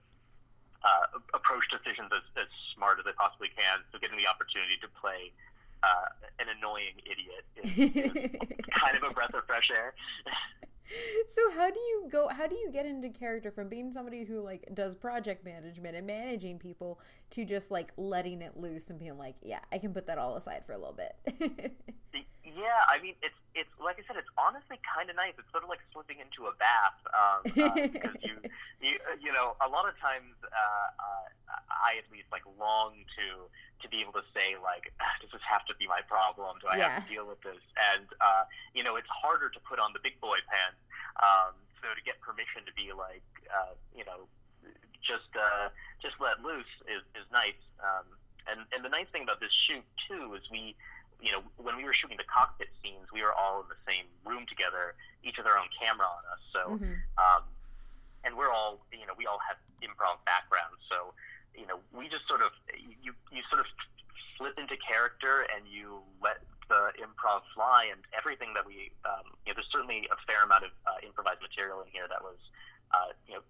uh, 0.88 1.06
approach 1.36 1.68
decisions 1.68 2.08
as, 2.16 2.24
as 2.40 2.50
smart 2.72 3.04
as 3.04 3.06
I 3.06 3.14
possibly 3.20 3.52
can. 3.52 3.84
So 3.92 4.00
getting 4.00 4.18
the 4.18 4.32
opportunity 4.32 4.80
to 4.80 4.90
play 4.96 5.36
uh, 5.84 6.06
an 6.40 6.48
annoying 6.58 6.96
idiot 7.06 7.46
is, 7.64 7.96
is 7.96 8.66
kind 8.74 8.98
of 8.98 9.04
a 9.10 9.14
breath 9.14 9.34
of 9.34 9.46
fresh 9.46 9.70
air. 9.72 9.94
so 11.30 11.42
how 11.52 11.70
do 11.70 11.80
you 11.80 12.08
go 12.12 12.28
how 12.28 12.48
do 12.48 12.56
you 12.56 12.70
get 12.72 12.86
into 12.86 13.10
character 13.10 13.50
from 13.52 13.70
being 13.70 13.92
somebody 13.92 14.24
who 14.26 14.42
like 14.42 14.68
does 14.74 14.96
project 14.96 15.46
management 15.46 15.96
and 15.96 16.06
managing 16.06 16.60
people 16.60 17.00
to 17.30 17.46
just 17.46 17.72
like 17.72 17.94
letting 17.96 18.42
it 18.42 18.58
loose 18.58 18.90
and 18.90 19.00
being 19.00 19.18
like 19.18 19.36
yeah 19.42 19.60
i 19.72 19.78
can 19.78 19.94
put 19.94 20.08
that 20.08 20.18
all 20.18 20.36
aside 20.36 20.66
for 20.66 20.74
a 20.74 20.78
little 20.78 20.94
bit 20.94 21.78
yeah 22.58 22.84
i 22.90 23.02
mean 23.02 23.16
it's 23.22 23.38
it's 23.56 23.72
like 23.80 24.00
i 24.00 24.04
said 24.08 24.16
it's 24.16 24.32
honestly 24.38 24.80
kind 24.82 25.10
of 25.10 25.16
nice 25.16 25.34
it's 25.38 25.50
sort 25.52 25.64
of 25.64 25.70
like 25.70 25.84
slipping 25.92 26.20
into 26.20 26.48
a 26.48 26.54
bath 26.60 27.00
um, 27.12 27.40
uh, 27.46 27.76
because 27.88 28.18
you, 28.24 28.36
you 28.84 28.96
you 29.20 29.32
know 29.32 29.56
a 29.64 29.70
lot 29.70 29.88
of 29.88 29.96
times 30.00 30.36
uh, 30.44 30.90
uh, 31.00 31.28
i 31.72 31.96
at 32.00 32.08
least 32.12 32.28
like 32.32 32.44
long 32.60 32.94
to 33.16 33.48
to 33.82 33.90
be 33.90 34.02
able 34.02 34.14
to 34.14 34.26
say 34.34 34.56
like, 34.62 34.94
ah, 35.02 35.14
does 35.20 35.34
this 35.34 35.42
have 35.42 35.66
to 35.66 35.74
be 35.76 35.90
my 35.90 36.02
problem? 36.06 36.58
Do 36.62 36.70
I 36.70 36.78
yeah. 36.78 36.90
have 36.90 37.06
to 37.06 37.10
deal 37.10 37.26
with 37.26 37.42
this? 37.42 37.60
And 37.98 38.06
uh, 38.22 38.46
you 38.74 38.86
know, 38.86 38.96
it's 38.96 39.10
harder 39.10 39.50
to 39.50 39.60
put 39.66 39.82
on 39.82 39.94
the 39.94 40.02
big 40.02 40.22
boy 40.22 40.38
pants. 40.46 40.80
Um, 41.20 41.58
so 41.82 41.90
to 41.92 42.02
get 42.06 42.22
permission 42.22 42.64
to 42.70 42.74
be 42.78 42.94
like, 42.94 43.26
uh, 43.50 43.74
you 43.92 44.06
know, 44.06 44.30
just 45.02 45.34
uh, 45.34 45.74
just 46.00 46.22
let 46.22 46.46
loose 46.46 46.70
is, 46.86 47.02
is 47.18 47.26
nice. 47.34 47.60
Um, 47.82 48.06
and 48.46 48.60
and 48.74 48.86
the 48.86 48.94
nice 48.94 49.10
thing 49.10 49.26
about 49.26 49.42
this 49.42 49.54
shoot 49.66 49.86
too 50.08 50.38
is 50.38 50.46
we 50.50 50.78
you 51.22 51.32
know, 51.32 51.44
when 51.58 51.78
we 51.78 51.86
were 51.86 51.94
shooting 51.94 52.18
the 52.18 52.26
cockpit 52.26 52.70
scenes, 52.82 53.08
we 53.14 53.22
were 53.22 53.34
all 53.34 53.62
in 53.62 53.70
the 53.70 53.78
same 53.86 54.06
room 54.26 54.46
together, 54.50 54.96
each 55.24 55.38
with 55.38 55.46
our 55.46 55.58
own 55.58 55.70
camera 55.78 56.08
on 56.08 56.24
us. 56.34 56.42
So, 56.52 56.62
Mhm. 56.82 56.98
um, 57.18 57.44
and 58.24 58.36
we're 58.36 58.52
all, 58.52 58.86
you 58.92 59.06
know, 59.06 59.14
we 59.14 59.28
all 59.28 59.40
have 59.40 59.58
improv 59.82 60.24
backgrounds. 60.26 60.82
So, 60.90 61.14
you 61.54 61.66
know, 61.66 61.82
we 61.92 62.10
just 62.10 62.28
sort 62.28 62.42
of, 62.42 62.52
you, 62.74 63.14
you 63.32 63.44
sort 63.50 63.62
of 63.62 63.68
slip 64.38 64.58
into 64.58 64.78
character 64.78 65.46
and 65.54 65.68
you 65.68 66.04
let 66.22 66.42
the 66.70 66.94
improv 66.98 67.44
fly 67.54 67.86
and 67.86 68.02
everything 68.18 68.54
that 68.54 68.66
we, 68.66 68.92
um, 69.06 69.38
you 69.46 69.54
know, 69.54 69.56
there's 69.56 69.70
certainly 69.72 70.08
a 70.10 70.18
fair 70.26 70.42
amount 70.44 70.64
of 70.64 70.72
uh, 70.88 70.98
improvised 71.04 71.42
material 71.42 71.82
in 71.82 71.88
here 71.92 72.08
that 72.08 72.22
was, 72.22 72.38
uh, 72.92 73.14
you 73.28 73.36
know, 73.36 73.44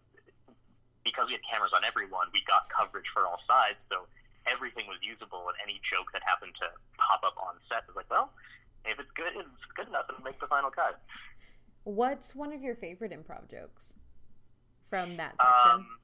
because 1.04 1.28
we 1.28 1.34
had 1.34 1.42
cameras 1.50 1.72
on 1.74 1.84
everyone, 1.84 2.28
we 2.34 2.44
got 2.44 2.68
coverage 2.70 3.08
for 3.14 3.26
all 3.26 3.40
sides. 3.48 3.78
So 3.90 4.08
everything 4.50 4.88
was 4.88 4.98
usable 5.02 5.50
and 5.50 5.58
any 5.62 5.82
joke 5.86 6.10
that 6.14 6.22
happened 6.26 6.54
to 6.62 6.68
pop 6.98 7.22
up 7.26 7.38
on 7.38 7.58
set 7.70 7.86
was 7.86 7.96
like, 7.96 8.10
well, 8.10 8.34
if 8.86 8.98
it's 8.98 9.12
good, 9.14 9.34
it's 9.38 9.66
good 9.78 9.88
enough 9.88 10.08
to 10.10 10.18
make 10.24 10.40
the 10.42 10.48
final 10.48 10.72
cut. 10.72 11.02
What's 11.84 12.34
one 12.34 12.54
of 12.54 12.62
your 12.62 12.76
favorite 12.76 13.14
improv 13.14 13.50
jokes 13.50 13.94
from 14.90 15.18
that 15.18 15.38
section? 15.38 15.86
Um, 15.86 16.02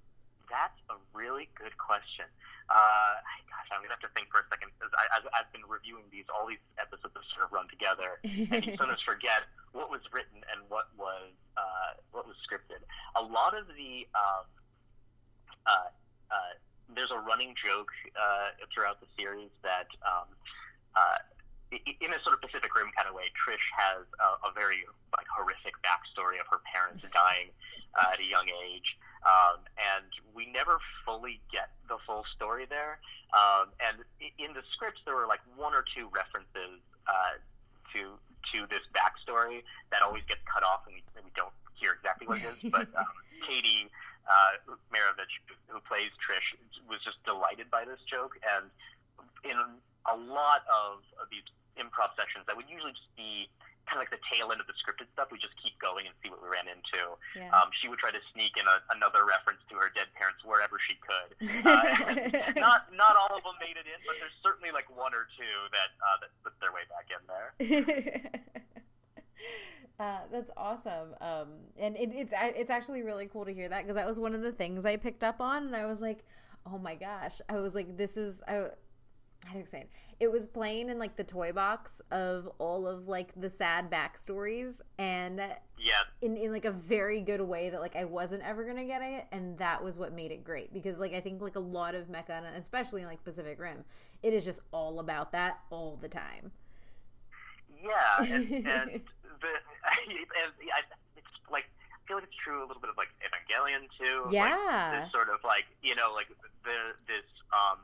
that's 0.49 0.77
a 0.89 0.97
really 1.13 1.49
good 1.57 1.77
question. 1.77 2.25
Uh, 2.67 3.21
gosh, 3.47 3.69
I'm 3.71 3.79
gonna 3.79 3.95
have 3.95 4.03
to 4.03 4.11
think 4.11 4.27
for 4.27 4.43
a 4.43 4.47
second 4.51 4.75
because 4.75 4.91
I've, 4.91 5.47
been 5.55 5.63
reviewing 5.63 6.03
these. 6.11 6.27
All 6.27 6.43
these 6.43 6.61
episodes 6.75 7.15
have 7.15 7.27
sort 7.31 7.47
of 7.47 7.51
run 7.55 7.71
together, 7.71 8.19
and 8.23 8.59
you 8.59 8.75
sometimes 8.75 8.99
forget 9.07 9.47
what 9.71 9.87
was 9.87 10.03
written 10.11 10.43
and 10.51 10.67
what 10.67 10.91
was 10.99 11.31
uh, 11.55 11.95
what 12.11 12.27
was 12.27 12.35
scripted. 12.43 12.83
A 13.15 13.23
lot 13.23 13.55
of 13.55 13.71
the 13.71 14.03
um, 14.11 14.43
uh, 15.63 15.89
uh, 16.27 16.53
there's 16.93 17.11
a 17.11 17.19
running 17.19 17.53
joke 17.57 17.91
uh, 18.15 18.55
throughout 18.73 18.99
the 18.99 19.07
series 19.17 19.49
that. 19.63 19.87
Um, 20.03 20.27
uh, 20.95 21.21
in 21.71 22.15
a 22.15 22.19
sort 22.23 22.31
of 22.31 22.39
Pacific 22.39 22.71
Rim 22.71 22.87
kind 22.95 23.11
of 23.11 23.13
way, 23.13 23.27
Trish 23.35 23.63
has 23.75 24.07
a, 24.23 24.47
a 24.47 24.51
very 24.55 24.87
like 25.11 25.27
horrific 25.27 25.75
backstory 25.83 26.39
of 26.39 26.47
her 26.47 26.63
parents 26.63 27.03
dying 27.11 27.51
uh, 27.91 28.15
at 28.15 28.23
a 28.23 28.27
young 28.27 28.47
age, 28.47 28.95
um, 29.27 29.59
and 29.75 30.07
we 30.31 30.47
never 30.47 30.79
fully 31.03 31.43
get 31.51 31.75
the 31.91 31.99
full 32.07 32.23
story 32.35 32.63
there. 32.71 33.03
Um, 33.35 33.75
and 33.83 33.99
in 34.39 34.55
the 34.55 34.63
scripts, 34.71 35.03
there 35.03 35.15
were 35.15 35.27
like 35.27 35.43
one 35.59 35.75
or 35.75 35.83
two 35.91 36.07
references 36.15 36.79
uh, 37.03 37.35
to 37.91 38.15
to 38.55 38.63
this 38.71 38.87
backstory 38.95 39.67
that 39.91 39.99
always 39.99 40.23
gets 40.31 40.39
cut 40.47 40.63
off, 40.63 40.87
and 40.87 40.95
we, 40.95 41.03
and 41.19 41.27
we 41.27 41.31
don't 41.35 41.51
hear 41.75 41.91
exactly 41.91 42.31
what 42.31 42.39
it 42.39 42.47
is. 42.47 42.71
But 42.71 42.87
um, 42.95 43.11
Katie 43.43 43.91
uh, 44.27 44.75
Marovitch, 44.91 45.31
who 45.67 45.79
plays 45.87 46.11
Trish, 46.21 46.53
was 46.87 46.99
just 47.03 47.17
delighted 47.23 47.71
by 47.71 47.83
this 47.85 47.99
joke, 48.05 48.35
and 48.43 48.67
in 49.43 49.57
a 50.07 50.15
lot 50.15 50.63
of, 50.71 51.03
of 51.19 51.27
these 51.31 51.43
improv 51.79 52.11
sessions 52.17 52.43
that 52.47 52.55
would 52.55 52.67
usually 52.69 52.91
just 52.91 53.11
be 53.15 53.47
kind 53.87 54.03
of 54.03 54.03
like 54.03 54.11
the 54.11 54.19
tail 54.27 54.51
end 54.51 54.59
of 54.59 54.67
the 54.67 54.75
scripted 54.75 55.07
stuff. 55.15 55.31
We 55.31 55.39
just 55.39 55.55
keep 55.63 55.79
going 55.79 56.03
and 56.11 56.13
see 56.19 56.27
what 56.27 56.43
we 56.43 56.51
ran 56.51 56.67
into. 56.67 57.15
yeah. 57.39 57.47
Um, 57.55 57.71
she 57.79 57.87
would 57.87 57.99
try 58.03 58.11
to 58.11 58.19
sneak 58.35 58.59
in 58.59 58.67
a, 58.67 58.83
another 58.91 59.23
reference 59.23 59.63
to 59.71 59.79
her 59.79 59.87
dead 59.95 60.11
parents 60.19 60.43
wherever 60.43 60.75
she 60.83 60.99
could. 60.99 61.31
Uh, 61.67 62.51
not 62.59 62.91
not 62.95 63.15
all 63.15 63.35
of 63.35 63.43
them 63.43 63.55
made 63.59 63.75
it 63.79 63.87
in, 63.87 63.99
but 64.07 64.15
there's 64.19 64.35
certainly 64.43 64.71
like 64.71 64.87
one 64.91 65.11
or 65.15 65.27
two 65.35 65.55
that 65.71 65.91
uh, 65.99 66.17
that 66.21 66.31
put 66.43 66.53
their 66.59 66.71
way 66.71 66.83
back 66.91 67.07
in 67.11 67.21
there. 67.27 67.49
uh, 69.99 70.19
that's 70.31 70.51
awesome. 70.55 71.15
Um, 71.21 71.47
and 71.77 71.95
it, 71.97 72.11
it's 72.13 72.33
it's 72.37 72.69
actually 72.69 73.01
really 73.01 73.25
cool 73.27 73.45
to 73.45 73.53
hear 73.53 73.67
that 73.69 73.83
because 73.83 73.95
that 73.95 74.05
was 74.07 74.19
one 74.19 74.33
of 74.33 74.41
the 74.41 74.51
things 74.51 74.85
I 74.85 74.95
picked 74.97 75.23
up 75.23 75.41
on, 75.41 75.65
and 75.67 75.75
I 75.75 75.85
was 75.85 76.01
like, 76.01 76.23
oh 76.71 76.77
my 76.77 76.95
gosh, 76.95 77.41
I 77.49 77.59
was 77.59 77.73
like, 77.73 77.97
this 77.97 78.17
is 78.17 78.41
I. 78.47 78.67
How 79.45 79.53
do 79.53 79.59
you 79.59 79.65
say 79.67 79.81
it? 79.81 79.89
It 80.19 80.31
was 80.31 80.47
playing 80.47 80.89
in 80.89 80.97
like 80.97 81.15
the 81.15 81.23
toy 81.23 81.51
box 81.51 82.01
of 82.11 82.49
all 82.57 82.87
of 82.87 83.07
like 83.07 83.31
the 83.39 83.49
sad 83.49 83.89
backstories, 83.91 84.81
and 84.97 85.39
Yeah, 85.39 86.03
in, 86.21 86.37
in 86.37 86.51
like 86.51 86.65
a 86.65 86.71
very 86.71 87.21
good 87.21 87.41
way 87.41 87.69
that 87.69 87.79
like 87.79 87.95
I 87.95 88.05
wasn't 88.05 88.43
ever 88.43 88.65
gonna 88.65 88.85
get 88.85 89.01
it, 89.01 89.25
and 89.31 89.57
that 89.59 89.83
was 89.83 89.97
what 89.97 90.13
made 90.13 90.31
it 90.31 90.43
great 90.43 90.73
because 90.73 90.99
like 90.99 91.13
I 91.13 91.21
think 91.21 91.41
like 91.41 91.55
a 91.55 91.59
lot 91.59 91.95
of 91.95 92.07
mecha, 92.07 92.29
and 92.29 92.55
especially 92.55 93.01
in 93.01 93.07
like 93.07 93.23
Pacific 93.23 93.59
Rim, 93.59 93.83
it 94.23 94.33
is 94.33 94.43
just 94.43 94.61
all 94.71 94.99
about 94.99 95.31
that 95.33 95.59
all 95.69 95.97
the 96.01 96.09
time. 96.09 96.51
yeah, 97.83 98.23
and, 98.23 99.01
and 100.15 100.49
I, 100.71 100.81
it's 101.19 101.27
like 101.51 101.67
I 101.67 101.99
feel 102.07 102.17
like 102.17 102.27
it's 102.31 102.39
true 102.39 102.63
a 102.63 102.67
little 102.67 102.79
bit 102.81 102.89
of 102.89 102.97
like 102.97 103.11
Evangelion 103.19 103.91
too. 103.99 104.31
of, 104.31 104.31
like, 104.31 104.55
Yeah. 104.55 105.03
this 105.03 105.11
sort 105.11 105.27
of 105.29 105.43
like 105.43 105.67
you 105.83 105.95
know 105.95 106.11
like 106.15 106.27
the 106.63 106.95
this 107.07 107.27
um 107.51 107.83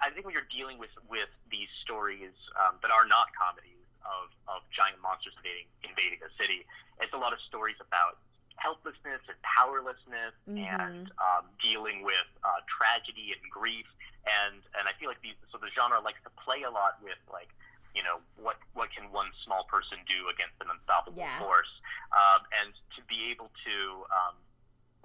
I 0.00 0.08
think 0.10 0.24
when 0.24 0.32
you're 0.32 0.48
dealing 0.48 0.78
with 0.78 0.94
with 1.10 1.28
these 1.50 1.68
stories 1.84 2.32
um, 2.56 2.80
that 2.80 2.90
are 2.90 3.04
not 3.06 3.34
comedies 3.36 3.84
of 4.06 4.30
of 4.48 4.62
giant 4.72 5.00
monsters 5.02 5.34
invading 5.42 5.66
invading 5.84 6.20
a 6.24 6.30
city, 6.40 6.64
it's 7.00 7.12
a 7.12 7.20
lot 7.20 7.32
of 7.32 7.40
stories 7.44 7.76
about 7.82 8.18
helplessness 8.56 9.20
and 9.26 9.36
powerlessness 9.42 10.32
Mhm. 10.46 10.62
and 10.62 11.10
um, 11.18 11.44
dealing 11.60 12.02
with 12.06 12.28
uh, 12.46 12.62
tragedy 12.70 13.34
and 13.34 13.42
grief 13.50 13.84
and 14.24 14.62
and 14.78 14.88
I 14.88 14.92
feel 14.96 15.10
like 15.10 15.20
these 15.20 15.36
so 15.52 15.58
the 15.58 15.68
genre 15.74 16.00
likes 16.00 16.22
to 16.24 16.30
play 16.38 16.62
a 16.62 16.70
lot 16.70 16.96
with 17.02 17.18
like 17.28 17.50
you 17.94 18.02
know 18.02 18.18
what 18.36 18.58
what 18.74 18.90
can 18.90 19.06
one 19.14 19.30
small 19.46 19.64
person 19.70 19.98
do 20.10 20.28
against 20.28 20.58
an 20.60 20.68
unstoppable 20.68 21.18
Yeah. 21.18 21.38
force 21.38 21.70
um, 22.12 22.42
and 22.60 22.74
to 22.98 23.00
be 23.06 23.30
able 23.30 23.48
to 23.64 23.76
um, 24.10 24.34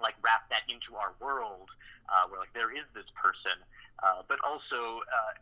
like 0.02 0.18
wrap 0.20 0.50
that 0.50 0.66
into 0.66 0.98
our 0.98 1.14
world 1.22 1.70
uh, 2.10 2.26
where 2.28 2.42
like 2.42 2.52
there 2.52 2.74
is 2.74 2.84
this 2.92 3.06
person 3.14 3.56
uh, 4.02 4.26
but 4.26 4.42
also 4.42 5.00
uh, 5.06 5.32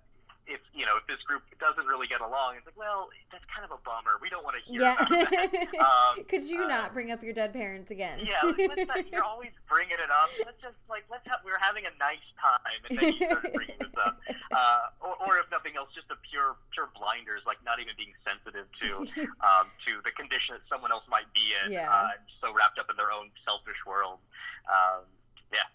if 0.48 0.60
you 0.72 0.88
know 0.88 0.96
if 0.96 1.04
this 1.06 1.20
group 1.28 1.44
doesn't 1.60 1.84
really 1.86 2.08
get 2.08 2.24
along 2.24 2.56
it's 2.56 2.64
like 2.64 2.76
well 2.80 3.12
that's 3.30 3.44
kind 3.52 3.62
of 3.68 3.70
a 3.70 3.80
bummer 3.84 4.16
we 4.24 4.32
don't 4.32 4.42
want 4.42 4.56
to 4.56 4.62
hear 4.64 4.80
Yeah. 4.80 4.96
about 4.96 5.28
that. 5.30 5.68
Um, 5.78 6.24
Could 6.26 6.44
you 6.48 6.64
uh, 6.64 6.72
not 6.72 6.92
bring 6.96 7.12
up 7.12 7.22
your 7.22 7.32
dead 7.36 7.52
parents 7.52 7.90
again? 7.92 8.18
yeah, 8.24 8.40
like, 8.42 8.58
let's 8.74 8.88
not, 8.88 9.04
you're 9.12 9.22
always 9.22 9.52
bringing 9.68 9.94
it 10.00 10.10
up. 10.10 10.28
Let's 10.42 10.58
just 10.60 10.74
like 10.88 11.04
let's 11.12 11.22
have 11.28 11.44
we're 11.44 11.60
having 11.60 11.84
a 11.86 11.94
nice 12.00 12.24
time, 12.40 12.80
and 12.88 12.92
then 12.98 13.04
you 13.14 13.20
start 13.28 13.46
bringing 13.58 13.78
this 13.78 13.94
up. 14.00 14.18
Uh, 14.50 14.90
or, 15.04 15.14
or 15.22 15.32
if 15.38 15.46
nothing 15.52 15.76
else, 15.78 15.92
just 15.94 16.08
a 16.10 16.18
pure 16.28 16.56
pure 16.74 16.88
blinders, 16.98 17.42
like 17.46 17.60
not 17.62 17.78
even 17.78 17.94
being 18.00 18.16
sensitive 18.26 18.66
to 18.82 18.88
um, 19.46 19.68
to 19.86 20.00
the 20.02 20.10
condition 20.16 20.56
that 20.58 20.64
someone 20.66 20.90
else 20.90 21.04
might 21.06 21.28
be 21.36 21.52
in. 21.62 21.72
Yeah. 21.76 21.86
Uh, 21.92 22.16
so 22.42 22.50
wrapped 22.56 22.78
up 22.80 22.88
in 22.90 22.96
their 22.98 23.12
own 23.12 23.30
selfish 23.46 23.78
world. 23.86 24.18
Um, 24.66 25.04
yeah. 25.52 25.68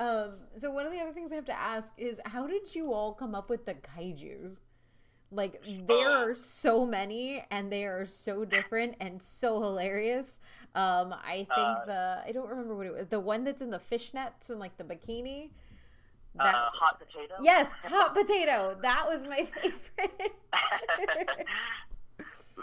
Um, 0.00 0.30
so 0.56 0.70
one 0.72 0.86
of 0.86 0.92
the 0.92 0.98
other 0.98 1.12
things 1.12 1.30
I 1.30 1.34
have 1.36 1.44
to 1.44 1.58
ask 1.58 1.92
is 1.98 2.20
how 2.24 2.46
did 2.46 2.74
you 2.74 2.92
all 2.92 3.12
come 3.12 3.34
up 3.34 3.48
with 3.50 3.66
the 3.66 3.74
kaijus? 3.74 4.56
Like 5.30 5.62
there 5.86 6.08
Oh. 6.08 6.24
are 6.30 6.34
so 6.34 6.84
many 6.84 7.44
and 7.52 7.70
they 7.70 7.84
are 7.84 8.04
so 8.06 8.44
different 8.44 8.96
and 8.98 9.22
so 9.22 9.60
hilarious. 9.60 10.40
Um, 10.74 11.12
I 11.12 11.46
think 11.54 11.68
Uh, 11.78 11.84
the 11.84 12.22
I 12.26 12.32
don't 12.32 12.48
remember 12.48 12.74
what 12.74 12.86
it 12.86 12.92
was. 12.94 13.06
The 13.08 13.20
one 13.20 13.44
that's 13.44 13.60
in 13.62 13.70
the 13.70 13.78
fishnets 13.78 14.48
and 14.50 14.58
like 14.58 14.76
the 14.78 14.84
bikini. 14.84 15.50
Uh, 16.38 16.50
hot 16.52 16.98
potato. 16.98 17.34
yes, 17.42 17.70
hot 17.84 18.14
potato. 18.14 18.76
That 18.82 19.06
was 19.06 19.26
my 19.26 19.44
favorite. 19.96 20.36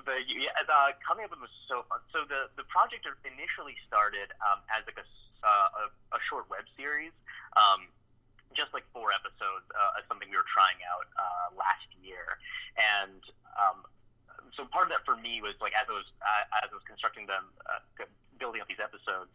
the, 0.08 0.24
yeah, 0.26 0.56
uh, 0.64 0.96
coming 1.04 1.28
up 1.28 1.36
with 1.36 1.44
was 1.44 1.54
so 1.68 1.84
fun. 1.92 2.00
So 2.16 2.24
the 2.24 2.48
the 2.56 2.64
project 2.72 3.04
initially 3.28 3.76
started 3.86 4.32
um, 4.40 4.64
as 4.72 4.88
like 4.88 4.98
a, 4.98 5.08
uh, 5.44 5.84
a 5.84 6.18
a 6.18 6.20
short 6.32 6.48
web 6.48 6.64
series, 6.80 7.12
um, 7.60 7.92
just 8.56 8.72
like 8.72 8.88
four 8.96 9.12
episodes, 9.12 9.68
uh, 9.76 10.00
as 10.00 10.08
something 10.08 10.32
we 10.32 10.40
were 10.40 10.48
trying 10.48 10.80
out 10.88 11.06
uh, 11.20 11.48
last 11.60 11.86
year, 12.00 12.40
and 12.80 13.22
um, 13.60 13.84
so 14.56 14.64
part 14.72 14.88
of 14.88 14.92
that 14.96 15.04
for 15.04 15.20
me 15.20 15.44
was 15.44 15.60
like 15.60 15.76
as 15.76 15.86
I 15.92 15.94
was 15.94 16.08
uh, 16.24 16.64
as 16.64 16.72
I 16.72 16.76
was 16.76 16.88
constructing 16.88 17.28
them, 17.28 17.52
uh, 17.68 17.84
building 18.40 18.64
up 18.64 18.72
these 18.72 18.82
episodes, 18.82 19.30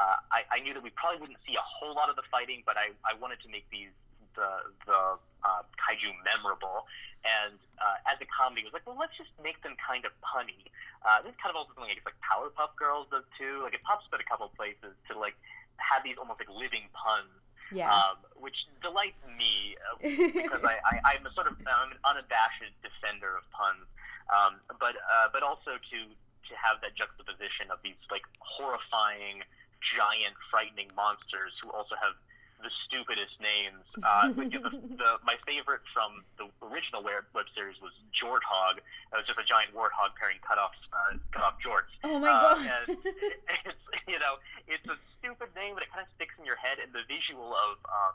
uh, 0.00 0.18
I, 0.32 0.44
I 0.50 0.58
knew 0.60 0.74
that 0.74 0.82
we 0.82 0.90
probably 0.92 1.20
wouldn't 1.20 1.40
see 1.46 1.54
a 1.54 1.64
whole 1.64 1.94
lot 1.94 2.10
of 2.10 2.16
the 2.16 2.26
fighting, 2.28 2.64
but 2.64 2.76
I, 2.76 2.92
I 3.04 3.14
wanted 3.16 3.40
to 3.44 3.48
make 3.48 3.68
these 3.70 3.92
the 4.36 4.50
the 4.86 5.00
uh, 5.44 5.62
kaiju 5.80 6.12
memorable. 6.24 6.86
And 7.26 7.58
uh, 7.82 7.98
as 8.06 8.22
a 8.22 8.28
comedy, 8.30 8.62
it 8.62 8.70
was 8.70 8.76
like, 8.78 8.86
well, 8.86 8.94
let's 8.94 9.16
just 9.18 9.34
make 9.42 9.58
them 9.66 9.74
kind 9.82 10.06
of 10.06 10.14
punny. 10.22 10.70
Uh, 11.02 11.26
this 11.26 11.34
is 11.34 11.38
kind 11.42 11.50
of 11.50 11.58
also 11.58 11.74
something 11.74 11.90
I 11.90 11.98
guess 11.98 12.06
like 12.06 12.20
Powerpuff 12.22 12.78
Girls 12.78 13.10
does 13.10 13.26
too. 13.34 13.66
Like 13.66 13.74
it 13.74 13.82
pops 13.82 14.06
up 14.06 14.14
at 14.14 14.22
a 14.22 14.28
couple 14.30 14.46
of 14.46 14.54
places 14.54 14.94
to 15.10 15.18
like 15.18 15.34
have 15.82 16.06
these 16.06 16.14
almost 16.22 16.38
like 16.38 16.52
living 16.54 16.86
puns, 16.94 17.34
Yeah. 17.74 17.90
um, 17.90 18.22
which 18.38 18.54
delights 18.78 19.18
me 19.34 19.74
uh, 19.90 19.98
because 20.38 20.62
I, 20.62 20.78
I, 20.86 21.18
I'm 21.18 21.26
a 21.26 21.32
sort 21.34 21.50
of 21.50 21.58
I'm 21.66 21.90
an 21.90 22.00
unabashed 22.06 22.62
defender 22.86 23.34
of 23.34 23.44
puns, 23.50 23.90
um, 24.30 24.62
but 24.78 24.94
uh, 24.94 25.26
but 25.34 25.42
also 25.42 25.82
to 25.82 25.98
to 26.06 26.52
have 26.54 26.78
that 26.86 26.94
juxtaposition 26.94 27.74
of 27.74 27.82
these 27.82 27.98
like 28.14 28.22
horrifying, 28.38 29.42
giant, 29.82 30.38
frightening 30.46 30.94
monsters 30.94 31.58
who 31.58 31.74
also 31.74 31.98
have 31.98 32.14
the 32.62 32.70
stupidest 32.88 33.36
names. 33.40 33.84
Uh, 34.00 34.32
like, 34.34 34.50
the, 34.50 34.72
the, 35.00 35.10
my 35.24 35.36
favorite 35.44 35.84
from 35.92 36.24
the 36.40 36.48
original 36.64 37.04
web, 37.04 37.24
web 37.36 37.46
series 37.54 37.76
was 37.84 37.92
Jorthog. 38.16 38.80
It 38.80 39.14
was 39.16 39.26
just 39.28 39.38
a 39.38 39.44
giant 39.44 39.76
warthog 39.76 40.16
carrying 40.18 40.40
cut 40.40 40.56
off 40.58 40.72
uh, 40.92 41.16
cut 41.32 41.42
off 41.44 41.56
jorts. 41.60 41.92
oh 42.04 42.18
my 42.18 42.32
Uh, 42.32 42.56
god. 42.56 42.58
and 42.88 42.96
it's 43.68 43.84
you 44.08 44.18
know 44.18 44.40
it's 44.66 44.86
a 44.88 44.96
stupid 45.20 45.52
name, 45.54 45.74
but 45.76 45.84
it 45.84 45.90
kind 45.92 46.02
of 46.04 46.10
sticks 46.16 46.32
in 46.40 46.44
your 46.48 46.56
head. 46.56 46.78
And 46.80 46.92
the 46.96 47.04
visual 47.08 47.52
of 47.52 47.76
um, 47.86 48.14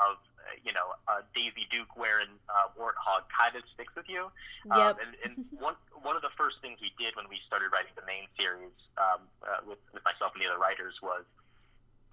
of 0.00 0.16
uh, 0.42 0.56
you 0.64 0.72
know 0.72 0.96
uh, 1.06 1.20
Daisy 1.36 1.68
Duke 1.70 1.92
wearing 1.94 2.32
uh, 2.48 2.72
warthog 2.74 3.28
kind 3.30 3.52
of 3.54 3.62
sticks 3.76 3.92
with 3.94 4.08
you. 4.08 4.32
Yep. 4.66 4.74
Um, 4.74 4.94
and, 5.04 5.12
and 5.22 5.32
one 5.60 5.76
one 6.00 6.16
of 6.16 6.24
the 6.24 6.32
first 6.40 6.58
things 6.64 6.80
we 6.80 6.90
did 6.96 7.14
when 7.20 7.28
we 7.28 7.36
started 7.46 7.68
writing 7.70 7.92
the 8.00 8.04
main 8.08 8.26
series 8.40 8.72
um, 8.96 9.28
uh, 9.44 9.60
with 9.68 9.78
with 9.92 10.02
myself 10.08 10.32
and 10.34 10.40
the 10.40 10.48
other 10.48 10.58
writers 10.60 10.96
was 11.04 11.22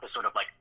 to 0.03 0.09
sort 0.11 0.25
of 0.27 0.35
like 0.35 0.51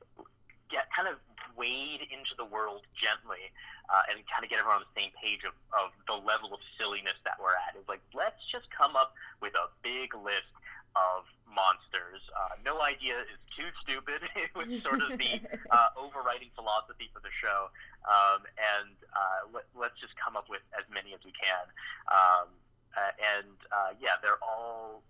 get 0.71 0.87
kind 0.95 1.07
of 1.11 1.19
wade 1.59 2.07
into 2.09 2.33
the 2.39 2.47
world 2.47 2.87
gently 2.95 3.51
uh, 3.91 4.07
and 4.07 4.23
kind 4.31 4.41
of 4.41 4.49
get 4.49 4.57
everyone 4.57 4.81
on 4.81 4.85
the 4.87 4.95
same 4.95 5.11
page 5.19 5.43
of, 5.43 5.51
of 5.75 5.91
the 6.07 6.15
level 6.15 6.55
of 6.55 6.63
silliness 6.79 7.19
that 7.27 7.35
we're 7.37 7.53
at. 7.53 7.75
It's 7.75 7.87
like, 7.91 8.01
let's 8.15 8.39
just 8.47 8.71
come 8.71 8.95
up 8.95 9.13
with 9.43 9.51
a 9.59 9.67
big 9.83 10.15
list 10.15 10.49
of 10.95 11.27
monsters. 11.47 12.23
Uh, 12.31 12.55
no 12.63 12.79
idea 12.79 13.19
is 13.27 13.39
too 13.51 13.67
stupid. 13.83 14.23
it 14.39 14.51
was 14.55 14.71
sort 14.83 15.03
of 15.03 15.19
the 15.19 15.43
uh, 15.75 15.91
overriding 15.99 16.51
philosophy 16.55 17.11
for 17.11 17.19
the 17.19 17.31
show. 17.43 17.67
Um, 18.07 18.47
and 18.55 18.95
uh, 19.11 19.51
let, 19.51 19.67
let's 19.75 19.99
just 19.99 20.15
come 20.15 20.39
up 20.39 20.47
with 20.47 20.63
as 20.71 20.87
many 20.87 21.11
as 21.11 21.21
we 21.27 21.35
can. 21.35 21.65
Um, 22.07 22.47
uh, 22.95 23.11
and 23.19 23.55
uh, 23.71 23.91
yeah, 23.99 24.19
they're 24.19 24.41
all 24.43 25.03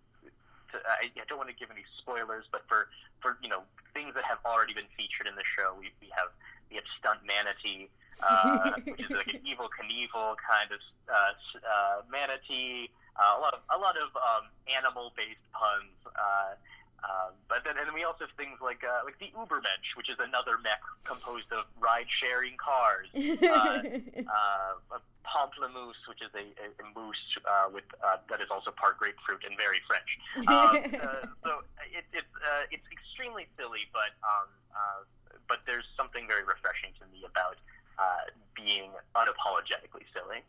to, 0.72 0.78
I, 0.88 1.12
I 1.14 1.26
don't 1.28 1.38
want 1.38 1.50
to 1.50 1.58
give 1.58 1.72
any 1.72 1.86
spoilers, 2.00 2.46
but 2.52 2.64
for, 2.68 2.88
for 3.20 3.38
you 3.44 3.50
know 3.50 3.64
things 3.94 4.16
that 4.16 4.24
have 4.24 4.40
already 4.46 4.74
been 4.74 4.90
featured 4.96 5.28
in 5.28 5.36
the 5.36 5.46
show, 5.56 5.76
we, 5.76 5.92
we 6.00 6.08
have 6.16 6.32
we 6.72 6.80
have 6.80 6.88
stunt 7.00 7.20
manatee, 7.28 7.92
uh, 8.24 8.80
which 8.88 9.04
is 9.04 9.12
like 9.12 9.28
an 9.32 9.44
Evel 9.44 9.68
Knievel 9.68 10.40
kind 10.40 10.72
of 10.72 10.82
uh, 11.12 11.36
uh, 11.64 11.98
manatee. 12.08 12.90
Uh, 13.20 13.36
a 13.38 13.40
lot 13.44 13.54
of 13.54 13.62
a 13.68 13.78
lot 13.78 13.96
of 14.00 14.10
um, 14.16 14.48
animal 14.72 15.12
based 15.20 15.44
puns. 15.52 15.96
Uh, 16.16 16.56
uh, 17.04 17.34
but 17.50 17.66
then, 17.66 17.78
and 17.78 17.88
then 17.88 17.96
we 17.98 18.04
also 18.04 18.30
have 18.30 18.36
things 18.38 18.62
like 18.62 18.86
uh, 18.86 19.02
like 19.04 19.18
the 19.18 19.34
Ubermensch, 19.34 19.98
which 19.98 20.10
is 20.10 20.18
another 20.22 20.62
mech 20.62 20.82
composed 21.04 21.50
of 21.52 21.66
ride 21.82 22.06
sharing 22.22 22.54
cars. 22.62 23.10
Uh, 23.16 23.82
uh, 24.30 24.98
a 24.98 25.00
pamplemousse, 25.26 26.02
which 26.06 26.22
is 26.22 26.30
a, 26.38 26.46
a, 26.62 26.68
a 26.78 26.86
mousse 26.94 27.18
uh, 27.42 27.74
with 27.74 27.86
uh, 28.06 28.22
that 28.30 28.38
is 28.38 28.54
also 28.54 28.70
part 28.70 29.02
grapefruit 29.02 29.42
and 29.42 29.58
very 29.58 29.82
French. 29.90 30.12
Um, 30.46 30.78
uh, 31.02 31.26
so 31.42 31.66
it, 31.90 32.06
it's 32.14 32.36
uh, 32.38 32.70
it's 32.70 32.86
extremely 32.94 33.50
silly, 33.58 33.90
but 33.90 34.14
um, 34.22 34.48
uh, 34.70 35.02
but 35.50 35.66
there's 35.66 35.90
something 35.98 36.30
very 36.30 36.46
refreshing 36.46 36.94
to 37.02 37.06
me 37.10 37.26
about 37.26 37.58
uh, 37.98 38.30
being 38.54 38.94
unapologetically 39.18 40.06
silly. 40.14 40.46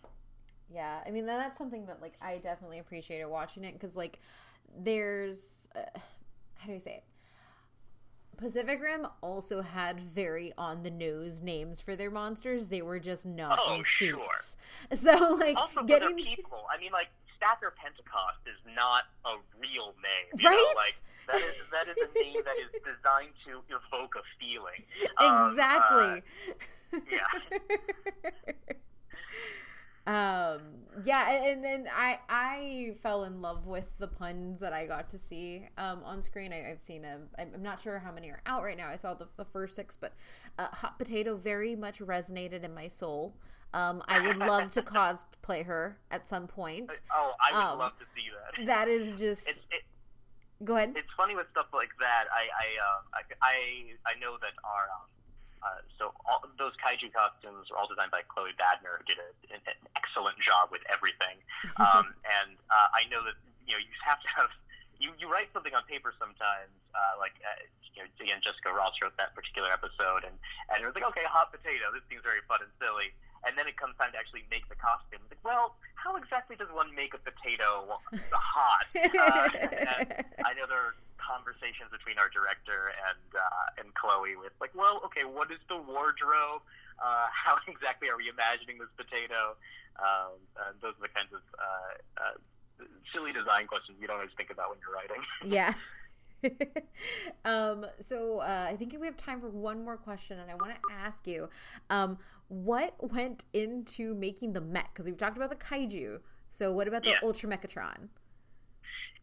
Yeah, 0.69 1.01
I 1.07 1.11
mean 1.11 1.25
that's 1.25 1.57
something 1.57 1.87
that 1.87 2.01
like 2.01 2.15
I 2.21 2.39
definitely 2.39 2.79
appreciated 2.79 3.27
watching 3.27 3.65
it 3.65 3.73
because 3.73 3.97
like 3.97 4.21
there's 4.77 5.69
uh, 5.77 5.99
how 6.63 6.69
do 6.69 6.75
I 6.75 6.79
say 6.79 6.95
it? 6.95 7.05
Pacific 8.37 8.81
Rim 8.81 9.07
also 9.21 9.61
had 9.63 10.01
very 10.01 10.53
on 10.59 10.83
the 10.83 10.91
nose 10.91 11.43
names 11.43 11.81
for 11.81 11.95
their 11.95 12.11
monsters. 12.11 12.69
They 12.71 12.83
were 12.83 12.99
just 12.99 13.25
not 13.27 13.59
Oh, 13.63 13.77
in 13.77 13.85
sure. 13.85 14.19
suits. 14.31 14.57
So 15.03 15.37
like 15.39 15.57
Also, 15.57 15.83
getting 15.85 16.17
people, 16.37 16.65
I 16.75 16.81
mean, 16.81 16.93
like 16.93 17.09
Stacker 17.37 17.73
Pentecost 17.77 18.39
is 18.47 18.59
not 18.75 19.05
a 19.25 19.37
real 19.61 19.95
name, 20.03 20.41
you 20.41 20.49
Right? 20.49 20.57
Know? 20.57 20.81
Like 20.81 20.95
that 21.29 21.37
is 21.49 21.55
that 21.71 21.89
is 21.89 21.97
a 21.99 22.19
name 22.19 22.43
that 22.45 22.57
is 22.59 22.71
designed 22.83 23.35
to 23.47 23.63
evoke 23.69 24.15
a 24.17 24.23
feeling. 24.41 24.83
Um, 25.19 25.51
exactly. 25.51 26.23
uh, 26.95 26.99
yeah. 27.11 27.59
Um 30.07 30.61
yeah 31.05 31.31
and 31.31 31.63
then 31.63 31.87
i 31.97 32.19
i 32.29 32.95
fell 33.05 33.23
in 33.23 33.41
love 33.41 33.67
with 33.69 33.97
the 33.99 34.09
puns 34.09 34.59
that 34.59 34.73
i 34.73 34.85
got 34.85 35.09
to 35.09 35.17
see 35.17 35.63
um 35.79 36.03
on 36.05 36.21
screen. 36.21 36.53
I, 36.53 36.71
i've 36.71 36.81
seen 36.81 37.03
them. 37.03 37.29
I'm, 37.39 37.53
I'm 37.55 37.63
not 37.63 37.81
sure 37.81 38.01
how 38.01 38.11
many 38.11 38.29
are 38.31 38.41
out 38.45 38.65
right 38.65 38.77
now. 38.77 38.89
I 38.89 38.97
saw 38.97 39.15
the, 39.15 39.29
the 39.37 39.45
first 39.45 39.77
six 39.77 39.97
but 39.97 40.13
uh, 40.59 40.67
hot 40.73 40.99
potato 40.99 41.37
very 41.37 41.77
much 41.77 42.01
resonated 42.01 42.65
in 42.65 42.75
my 42.75 42.89
soul. 42.89 43.37
Um 43.73 44.03
i 44.09 44.19
would 44.27 44.39
love 44.39 44.73
to 44.73 44.83
cosplay 44.97 45.65
her 45.65 45.99
at 46.11 46.29
some 46.29 46.49
point. 46.49 47.01
Oh, 47.15 47.33
I 47.41 47.53
would 47.57 47.73
Um, 47.75 47.79
love 47.79 47.93
to 48.01 48.05
see 48.17 48.29
that. 48.59 48.67
that 48.67 48.89
is 48.89 49.15
just 49.21 49.49
It's 49.49 49.63
it, 49.71 49.83
go 50.65 50.77
ahead. 50.77 50.95
it's 50.97 51.13
funny 51.17 51.37
with 51.37 51.47
stuff 51.53 51.67
like 51.73 51.91
that. 52.01 52.25
I 52.35 52.43
I 52.65 52.67
uh, 52.87 53.01
I, 53.15 53.21
I 53.41 54.15
I 54.17 54.19
know 54.19 54.37
that 54.41 54.55
our 54.65 54.85
um, 54.97 55.07
uh, 55.63 55.81
so 55.95 56.11
all, 56.27 56.43
those 56.59 56.75
kaiju 56.83 57.15
costumes 57.15 57.71
are 57.71 57.79
all 57.79 57.87
designed 57.87 58.11
by 58.11 58.27
Chloe 58.27 58.51
Badner, 58.59 58.99
who 58.99 59.07
did 59.07 59.23
a, 59.23 59.31
an, 59.55 59.63
an 59.71 59.79
excellent 59.95 60.35
job 60.43 60.75
with 60.75 60.83
everything. 60.91 61.39
Um, 61.79 62.11
and 62.27 62.59
uh, 62.69 62.91
I 62.91 63.07
know 63.07 63.23
that 63.23 63.39
you 63.67 63.79
know 63.79 63.83
you 63.83 63.95
have 64.03 64.19
to 64.19 64.31
have 64.35 64.51
you, 64.99 65.15
you 65.19 65.31
write 65.31 65.51
something 65.55 65.71
on 65.75 65.87
paper 65.87 66.11
sometimes, 66.19 66.75
uh, 66.91 67.15
like 67.23 67.39
uh, 67.43 67.63
you 67.95 68.03
know 68.03 68.09
again 68.19 68.43
Jessica 68.43 68.75
Ross 68.75 68.99
wrote 68.99 69.15
that 69.19 69.35
particular 69.35 69.71
episode, 69.71 70.27
and 70.27 70.35
and 70.75 70.83
it 70.83 70.87
was 70.87 70.95
like 70.99 71.07
okay, 71.15 71.23
hot 71.27 71.55
potato, 71.55 71.95
this 71.95 72.03
seems 72.11 72.27
very 72.27 72.43
fun 72.51 72.67
and 72.67 72.71
silly. 72.83 73.15
And 73.43 73.59
then 73.59 73.67
it 73.67 73.77
comes 73.77 73.99
time 73.99 74.15
to 74.15 74.19
actually 74.19 74.47
make 74.51 74.69
the 74.71 74.79
costume. 74.79 75.19
It's 75.27 75.35
like, 75.35 75.45
well, 75.45 75.75
how 75.99 76.15
exactly 76.15 76.55
does 76.55 76.71
one 76.71 76.95
make 76.95 77.15
a 77.15 77.21
potato 77.23 77.99
hot? 78.31 78.87
Uh, 79.23 79.49
and 79.55 80.25
I 80.47 80.55
know 80.55 80.67
there 80.67 80.93
are 80.93 80.97
conversations 81.19 81.91
between 81.95 82.19
our 82.19 82.31
director 82.31 82.91
and 82.91 83.23
uh, 83.35 83.79
and 83.79 83.95
Chloe 83.95 84.35
with 84.35 84.53
like, 84.61 84.75
well, 84.75 85.03
okay, 85.07 85.23
what 85.23 85.51
is 85.51 85.63
the 85.69 85.79
wardrobe? 85.79 86.63
Uh, 86.99 87.27
how 87.45 87.59
exactly 87.67 88.09
are 88.11 88.17
we 88.17 88.31
imagining 88.31 88.79
this 88.79 88.91
potato? 88.99 89.59
Um, 89.99 90.39
those 90.81 90.95
are 90.99 91.07
the 91.07 91.15
kinds 91.15 91.31
of 91.35 91.43
uh, 91.59 91.95
uh, 92.19 92.37
silly 93.15 93.33
design 93.33 93.67
questions 93.67 93.99
you 94.01 94.07
don't 94.07 94.23
always 94.23 94.35
think 94.37 94.51
about 94.51 94.71
when 94.71 94.79
you're 94.83 94.95
writing. 94.95 95.23
yeah 95.45 95.75
um 97.45 97.87
so 98.01 98.39
uh 98.39 98.67
i 98.69 98.77
think 98.77 98.95
we 98.99 99.07
have 99.07 99.17
time 99.17 99.41
for 99.41 99.49
one 99.49 99.85
more 99.85 99.97
question 99.97 100.39
and 100.39 100.51
i 100.51 100.55
want 100.55 100.73
to 100.73 100.95
ask 100.95 101.27
you 101.27 101.49
um 101.91 102.19
what 102.53 102.95
went 103.13 103.45
into 103.55 104.15
making 104.15 104.53
the 104.53 104.61
mech 104.61 104.93
because 104.93 105.07
we've 105.07 105.17
talked 105.17 105.39
about 105.39 105.49
the 105.49 105.57
kaiju 105.57 106.21
so 106.49 106.71
what 106.71 106.87
about 106.87 107.03
the 107.03 107.11
Yeah. 107.11 107.19
ultra 107.23 107.49
mechatron 107.49 108.09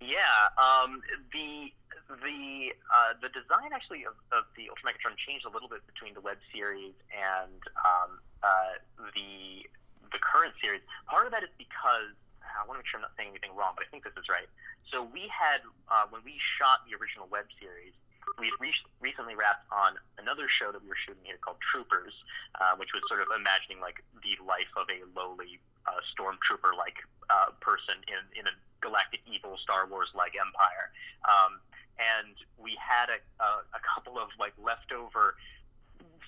Yeah, 0.01 0.49
um, 0.57 1.01
the 1.31 1.69
the 2.09 2.73
uh, 2.89 3.13
the 3.21 3.29
design 3.29 3.69
actually 3.75 4.01
of, 4.07 4.15
of 4.31 4.45
the 4.57 4.65
Ultra 4.71 4.89
Mechatron 4.89 5.13
changed 5.27 5.45
a 5.45 5.51
little 5.53 5.69
bit 5.69 5.85
between 5.85 6.15
the 6.17 6.21
web 6.21 6.37
series 6.55 6.95
and 7.13 7.61
um, 7.85 8.17
uh, 8.41 8.81
the 9.13 9.67
the 10.09 10.17
current 10.17 10.55
series. 10.57 10.81
Part 11.05 11.27
of 11.27 11.31
that 11.35 11.43
is 11.43 11.53
because 11.59 12.15
I 12.41 12.65
want 12.65 12.79
to 12.79 12.81
make 12.81 12.89
sure 12.89 12.97
I'm 12.97 13.05
not 13.05 13.13
saying 13.19 13.29
anything 13.29 13.53
wrong, 13.53 13.77
but 13.77 13.85
I 13.85 13.89
think 13.93 14.07
this 14.07 14.17
is 14.17 14.25
right. 14.25 14.49
So 14.89 15.03
we 15.05 15.29
had 15.29 15.61
uh, 15.91 16.09
when 16.09 16.23
we 16.25 16.39
shot 16.57 16.81
the 16.89 16.97
original 16.97 17.27
web 17.29 17.45
series, 17.61 17.93
we 18.37 18.51
re- 18.59 18.85
recently 19.01 19.33
wrapped 19.35 19.65
on 19.71 19.95
another 20.19 20.47
show 20.47 20.71
that 20.71 20.81
we 20.83 20.89
were 20.89 20.99
shooting 20.99 21.23
here 21.23 21.39
called 21.41 21.57
Troopers, 21.63 22.13
uh, 22.61 22.75
which 22.77 22.93
was 22.93 23.01
sort 23.07 23.21
of 23.21 23.27
imagining 23.33 23.79
like 23.79 24.03
the 24.21 24.37
life 24.43 24.69
of 24.77 24.85
a 24.91 25.01
lowly 25.17 25.59
uh, 25.87 26.03
stormtrooper 26.13 26.75
like 26.77 26.99
uh, 27.29 27.55
person 27.59 27.97
in 28.05 28.21
in 28.37 28.45
a 28.45 28.53
galactic 28.81 29.19
evil 29.25 29.57
Star 29.57 29.87
Wars 29.87 30.09
like 30.13 30.35
empire. 30.35 30.91
Um, 31.27 31.59
and 31.99 32.35
we 32.55 32.77
had 32.79 33.11
a, 33.11 33.19
a, 33.43 33.49
a 33.75 33.81
couple 33.83 34.15
of 34.15 34.29
like 34.39 34.53
leftover 34.55 35.35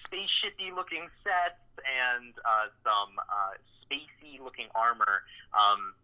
spaceshipy 0.03 0.75
looking 0.75 1.07
sets 1.23 1.63
and 1.87 2.35
uh, 2.43 2.67
some 2.83 3.15
uh, 3.31 3.55
spacey 3.79 4.43
looking 4.43 4.67
armor. 4.75 5.23
Um, 5.55 5.95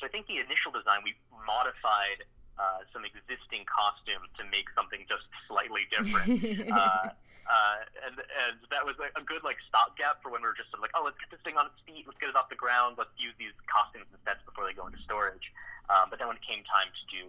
so 0.00 0.06
I 0.06 0.10
think 0.10 0.26
the 0.26 0.40
initial 0.40 0.72
design 0.72 1.04
we 1.04 1.12
modified 1.44 2.24
uh, 2.60 2.84
some 2.92 3.08
existing 3.08 3.64
costumes 3.64 4.28
to 4.36 4.44
make 4.52 4.68
something 4.76 5.00
just 5.08 5.24
slightly 5.48 5.88
different. 5.94 6.68
uh, 6.68 7.08
uh, 7.48 7.78
and 8.04 8.14
and 8.20 8.56
that 8.68 8.84
was 8.84 8.94
a, 9.00 9.08
a 9.16 9.24
good 9.24 9.40
like 9.42 9.56
stopgap 9.64 10.20
for 10.20 10.28
when 10.28 10.44
we 10.44 10.48
were 10.52 10.54
just 10.54 10.68
sort 10.68 10.78
of 10.78 10.84
like, 10.84 10.94
oh, 10.94 11.02
let's 11.02 11.16
get 11.16 11.32
this 11.32 11.40
thing 11.40 11.56
on 11.56 11.72
its 11.72 11.80
feet, 11.88 12.04
let's 12.04 12.20
get 12.20 12.28
it 12.28 12.36
off 12.36 12.52
the 12.52 12.60
ground, 12.60 13.00
let's 13.00 13.10
use 13.16 13.32
these 13.40 13.56
costumes 13.64 14.06
and 14.12 14.20
sets 14.22 14.44
before 14.44 14.68
they 14.68 14.76
go 14.76 14.84
into 14.84 15.00
storage. 15.02 15.50
Um, 15.88 16.12
but 16.12 16.20
then 16.20 16.28
when 16.28 16.38
it 16.38 16.46
came 16.46 16.62
time 16.68 16.92
to 16.92 17.04
do 17.10 17.22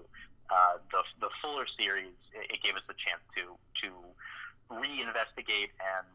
uh, 0.51 0.77
the 0.91 1.01
the 1.25 1.31
fuller 1.41 1.65
series, 1.79 2.13
it, 2.35 2.53
it 2.53 2.59
gave 2.61 2.75
us 2.75 2.85
a 2.91 2.97
chance 2.99 3.23
to 3.39 3.55
to 3.81 3.89
reinvestigate 4.69 5.73
and 5.79 6.07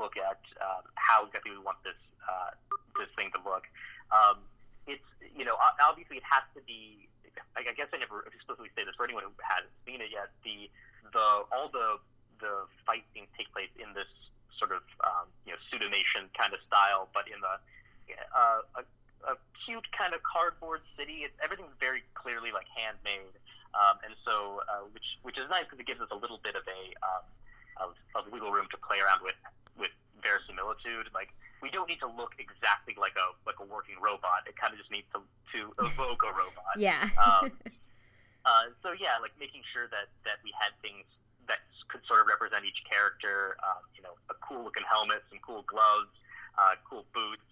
look 0.00 0.16
at 0.16 0.40
uh, 0.58 0.82
how 0.96 1.28
exactly 1.28 1.52
we 1.52 1.60
want 1.60 1.78
this 1.84 2.00
uh, 2.24 2.50
this 2.98 3.12
thing 3.14 3.30
to 3.36 3.40
look. 3.44 3.68
Um, 4.10 4.42
it's 4.88 5.06
you 5.36 5.44
know 5.44 5.54
obviously 5.78 6.18
it 6.18 6.26
has 6.26 6.42
to 6.56 6.62
be. 6.66 7.06
I 7.56 7.62
guess 7.74 7.88
I 7.94 7.98
never 7.98 8.26
explicitly 8.28 8.70
say 8.74 8.84
this 8.84 8.94
for 8.98 9.04
anyone 9.04 9.24
who 9.24 9.34
hasn't 9.42 9.72
seen 9.86 10.02
it 10.02 10.10
yet. 10.10 10.30
The 10.42 10.70
the 11.12 11.26
all 11.50 11.70
the 11.70 12.02
the 12.42 12.66
fight 12.84 13.06
scenes 13.14 13.30
take 13.38 13.50
place 13.54 13.70
in 13.78 13.94
this 13.94 14.10
sort 14.58 14.70
of 14.70 14.82
um, 15.02 15.26
you 15.46 15.54
know 15.54 15.60
suitmation 15.70 16.30
kind 16.34 16.54
of 16.54 16.60
style, 16.66 17.10
but 17.14 17.26
in 17.30 17.38
the 17.40 17.54
uh, 18.34 18.60
a, 18.78 18.82
a 19.30 19.34
cute 19.64 19.86
kind 19.96 20.12
of 20.12 20.20
cardboard 20.22 20.82
city. 20.98 21.24
It's, 21.26 21.34
everything's 21.42 21.74
very 21.80 22.02
clearly 22.14 22.52
like 22.52 22.68
handmade, 22.70 23.34
um, 23.74 23.98
and 24.04 24.14
so 24.22 24.62
uh, 24.68 24.86
which 24.92 25.18
which 25.22 25.38
is 25.38 25.46
nice 25.50 25.64
because 25.66 25.80
it 25.80 25.88
gives 25.88 26.02
us 26.02 26.10
a 26.10 26.18
little 26.18 26.38
bit 26.42 26.54
of 26.54 26.66
a 26.66 26.80
um, 27.02 27.24
of, 27.80 27.90
of 28.14 28.30
wiggle 28.30 28.52
room 28.52 28.70
to 28.70 28.78
play 28.78 29.02
around 29.02 29.22
with 29.22 29.38
verisimilitude. 30.24 31.12
Like 31.12 31.30
we 31.60 31.68
don't 31.68 31.86
need 31.86 32.00
to 32.00 32.08
look 32.08 32.34
exactly 32.40 32.96
like 32.96 33.14
a 33.20 33.36
like 33.44 33.60
a 33.60 33.66
working 33.68 34.00
robot. 34.00 34.48
It 34.48 34.56
kind 34.56 34.72
of 34.72 34.80
just 34.80 34.90
needs 34.90 35.06
to 35.12 35.20
to 35.52 35.60
evoke 35.84 36.24
a 36.24 36.32
robot. 36.32 36.74
yeah 36.80 37.12
Um, 37.20 37.52
uh, 38.48 38.72
so 38.80 38.96
yeah, 38.96 39.20
like 39.20 39.36
making 39.36 39.62
sure 39.68 39.86
that 39.92 40.08
that 40.24 40.40
we 40.42 40.50
had 40.56 40.72
things 40.80 41.04
that 41.46 41.60
could 41.92 42.00
sort 42.08 42.24
of 42.24 42.26
represent 42.26 42.64
each 42.64 42.80
character. 42.88 43.60
Um, 43.60 43.84
you 43.92 44.02
know, 44.02 44.16
a 44.32 44.36
cool 44.40 44.64
looking 44.64 44.88
helmet, 44.88 45.22
some 45.28 45.38
cool 45.44 45.62
gloves, 45.68 46.12
uh, 46.56 46.80
cool 46.88 47.04
boots, 47.12 47.46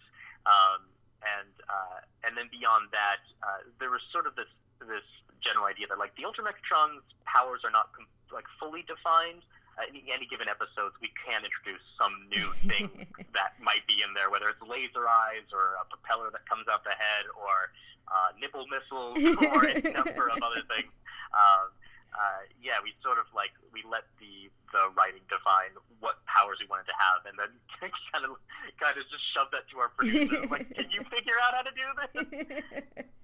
um, 0.48 0.88
and 1.20 1.52
uh, 1.68 2.00
and 2.24 2.32
then 2.34 2.48
beyond 2.48 2.88
that, 2.96 3.22
uh, 3.44 3.68
there 3.78 3.92
was 3.92 4.00
sort 4.10 4.26
of 4.26 4.34
this 4.34 4.50
this 4.80 5.06
general 5.42 5.66
idea 5.66 5.86
that 5.90 5.98
like 5.98 6.14
the 6.16 6.24
Ultra 6.24 6.46
Mechatron's 6.46 7.02
powers 7.26 7.62
are 7.64 7.70
not 7.70 7.92
com- 7.92 8.10
like 8.32 8.46
fully 8.58 8.82
defined. 8.86 9.42
Uh, 9.80 9.88
in 9.88 10.04
any 10.12 10.28
given 10.28 10.52
episodes, 10.52 10.92
we 11.00 11.08
can 11.16 11.40
introduce 11.48 11.80
some 11.96 12.12
new 12.28 12.52
thing 12.68 12.92
that 13.32 13.56
might 13.56 13.84
be 13.88 14.04
in 14.04 14.12
there, 14.12 14.28
whether 14.28 14.52
it's 14.52 14.60
laser 14.60 15.08
eyes 15.08 15.48
or 15.48 15.80
a 15.80 15.84
propeller 15.88 16.28
that 16.28 16.44
comes 16.44 16.68
out 16.68 16.84
the 16.84 16.92
head, 16.92 17.24
or 17.32 17.72
uh, 18.12 18.36
nipple 18.36 18.68
missiles, 18.68 19.16
or 19.48 19.64
any 19.64 19.80
number 19.88 20.28
of 20.28 20.36
other 20.44 20.60
things. 20.68 20.92
Um, 21.32 21.72
uh, 22.12 22.44
yeah, 22.60 22.76
we 22.84 22.92
sort 23.00 23.16
of 23.16 23.24
like 23.32 23.56
we 23.72 23.80
let 23.88 24.04
the 24.20 24.52
the 24.76 24.92
writing 24.92 25.24
define 25.32 25.72
what 26.00 26.20
powers 26.28 26.60
we 26.60 26.68
wanted 26.68 26.84
to 26.92 26.96
have, 26.96 27.24
and 27.24 27.36
then 27.40 27.48
kind 28.12 28.28
of 28.28 28.36
kind 28.76 28.96
of 29.00 29.04
just 29.08 29.24
shove 29.32 29.48
that 29.56 29.64
to 29.72 29.80
our 29.80 29.88
producers. 29.96 30.44
like, 30.52 30.68
can 30.76 30.92
you 30.92 31.00
figure 31.08 31.36
out 31.40 31.56
how 31.56 31.64
to 31.64 31.72
do 31.72 31.86
this? 31.96 33.08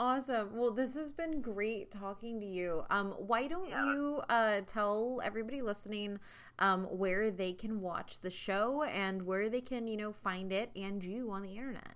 Awesome. 0.00 0.56
Well, 0.56 0.70
this 0.70 0.94
has 0.94 1.10
been 1.10 1.40
great 1.40 1.90
talking 1.90 2.38
to 2.38 2.46
you. 2.46 2.84
Um, 2.88 3.10
why 3.18 3.48
don't 3.48 3.68
Yeah. 3.68 3.84
you 3.84 4.22
uh, 4.28 4.60
tell 4.64 5.20
everybody 5.24 5.60
listening 5.60 6.20
um, 6.60 6.84
where 6.84 7.32
they 7.32 7.52
can 7.52 7.80
watch 7.80 8.20
the 8.20 8.30
show 8.30 8.84
and 8.84 9.22
where 9.26 9.50
they 9.50 9.60
can, 9.60 9.88
you 9.88 9.96
know, 9.96 10.12
find 10.12 10.52
it 10.52 10.70
and 10.76 11.04
you 11.04 11.32
on 11.32 11.42
the 11.42 11.56
internet? 11.56 11.94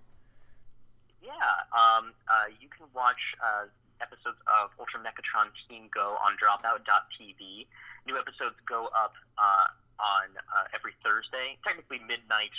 Yeah, 1.21 1.31
um, 1.71 2.11
uh, 2.27 2.51
you 2.59 2.67
can 2.67 2.87
watch 2.93 3.21
uh, 3.41 3.67
episodes 4.01 4.37
of 4.51 4.71
Ultra 4.77 4.99
Mechatron 4.99 5.47
Team 5.69 5.87
Go 5.93 6.17
on 6.19 6.35
Dropout.tv. 6.35 7.67
New 8.05 8.17
episodes 8.19 8.55
go 8.67 8.87
up 8.87 9.13
uh, 9.37 9.67
on 10.03 10.27
uh, 10.51 10.67
every 10.75 10.91
Thursday, 11.05 11.57
technically 11.65 11.99
midnight. 11.99 12.51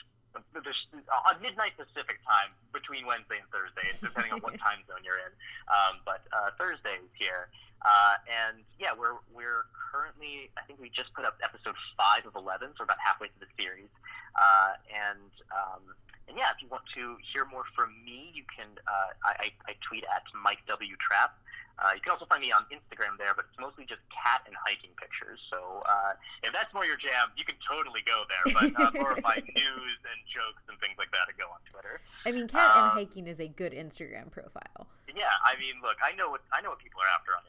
There's, 0.54 0.86
on 1.28 1.42
midnight 1.42 1.76
Pacific 1.76 2.16
time 2.24 2.48
between 2.84 3.08
Wednesday 3.08 3.40
and 3.40 3.48
Thursday, 3.48 3.88
depending 3.96 4.36
on 4.36 4.44
what 4.44 4.52
time 4.60 4.84
zone 4.84 5.00
you're 5.00 5.16
in. 5.24 5.32
Um, 5.72 6.04
but 6.04 6.20
uh, 6.28 6.52
Thursdays 6.60 7.08
here, 7.16 7.48
uh, 7.84 8.16
and 8.26 8.64
yeah, 8.80 8.96
we're 8.96 9.20
we're 9.32 9.68
currently 9.92 10.50
I 10.56 10.64
think 10.66 10.80
we 10.80 10.88
just 10.90 11.12
put 11.14 11.24
up 11.24 11.36
episode 11.44 11.76
five 11.96 12.26
of 12.26 12.34
eleven, 12.34 12.72
so 12.74 12.82
we're 12.82 12.90
about 12.90 13.00
halfway 13.04 13.28
through 13.28 13.46
the 13.46 13.52
series. 13.60 13.92
Uh, 14.34 14.74
and 14.90 15.30
um, 15.54 15.82
and 16.26 16.34
yeah, 16.40 16.48
if 16.50 16.58
you 16.64 16.68
want 16.72 16.84
to 16.96 17.16
hear 17.32 17.44
more 17.44 17.64
from 17.76 17.92
me, 18.04 18.32
you 18.34 18.42
can. 18.48 18.66
Uh, 18.88 19.12
I, 19.24 19.52
I 19.68 19.76
tweet 19.84 20.04
at 20.08 20.24
Mike 20.32 20.64
W 20.66 20.96
Trapp. 20.96 21.36
Uh, 21.74 21.90
you 21.90 21.98
can 22.00 22.14
also 22.14 22.22
find 22.30 22.38
me 22.38 22.54
on 22.54 22.62
Instagram 22.70 23.18
there, 23.18 23.34
but 23.34 23.50
it's 23.50 23.58
mostly 23.58 23.82
just 23.82 23.98
cat 24.06 24.46
and 24.46 24.54
hiking 24.54 24.94
pictures. 24.94 25.42
So 25.50 25.82
uh, 25.82 26.14
if 26.46 26.54
that's 26.54 26.70
more 26.70 26.86
your 26.86 26.94
jam, 26.94 27.34
you 27.34 27.42
can 27.42 27.58
totally 27.66 27.98
go 28.06 28.22
there. 28.30 28.46
But 28.54 28.70
uh, 28.78 28.94
more 28.94 29.10
of 29.18 29.22
my 29.26 29.42
news 29.58 29.98
and 30.06 30.18
jokes 30.30 30.62
and 30.70 30.78
things 30.78 30.94
like 31.02 31.10
that, 31.10 31.26
I 31.26 31.34
go 31.34 31.50
on 31.50 31.58
Twitter. 31.66 31.98
I 32.22 32.30
mean, 32.30 32.46
cat 32.46 32.78
and 32.78 32.94
Um, 32.94 32.94
hiking 32.94 33.26
is 33.26 33.42
a 33.42 33.50
good 33.50 33.74
Instagram 33.74 34.30
profile. 34.30 34.86
Yeah, 35.10 35.34
I 35.42 35.58
mean, 35.58 35.82
look, 35.82 35.98
I 35.98 36.14
know 36.14 36.30
what 36.30 36.46
I 36.54 36.62
know 36.62 36.70
what 36.70 36.78
people 36.78 37.02
are 37.02 37.10
after 37.10 37.34
on 37.34 37.42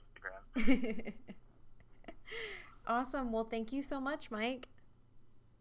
Instagram. 0.57 1.13
awesome. 2.87 3.31
Well, 3.31 3.45
thank 3.45 3.71
you 3.71 3.81
so 3.81 3.99
much, 3.99 4.31
Mike. 4.31 4.67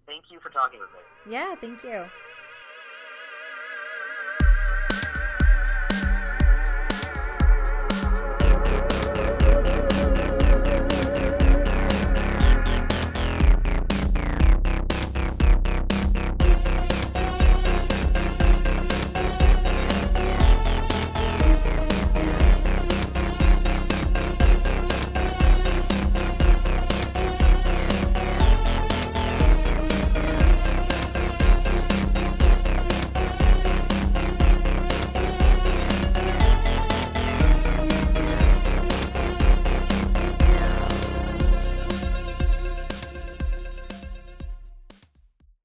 Thank 0.06 0.30
you 0.30 0.38
for 0.40 0.50
talking 0.50 0.80
with 0.80 0.90
me. 0.90 1.32
Yeah, 1.32 1.54
thank 1.54 1.82
you. 1.82 2.04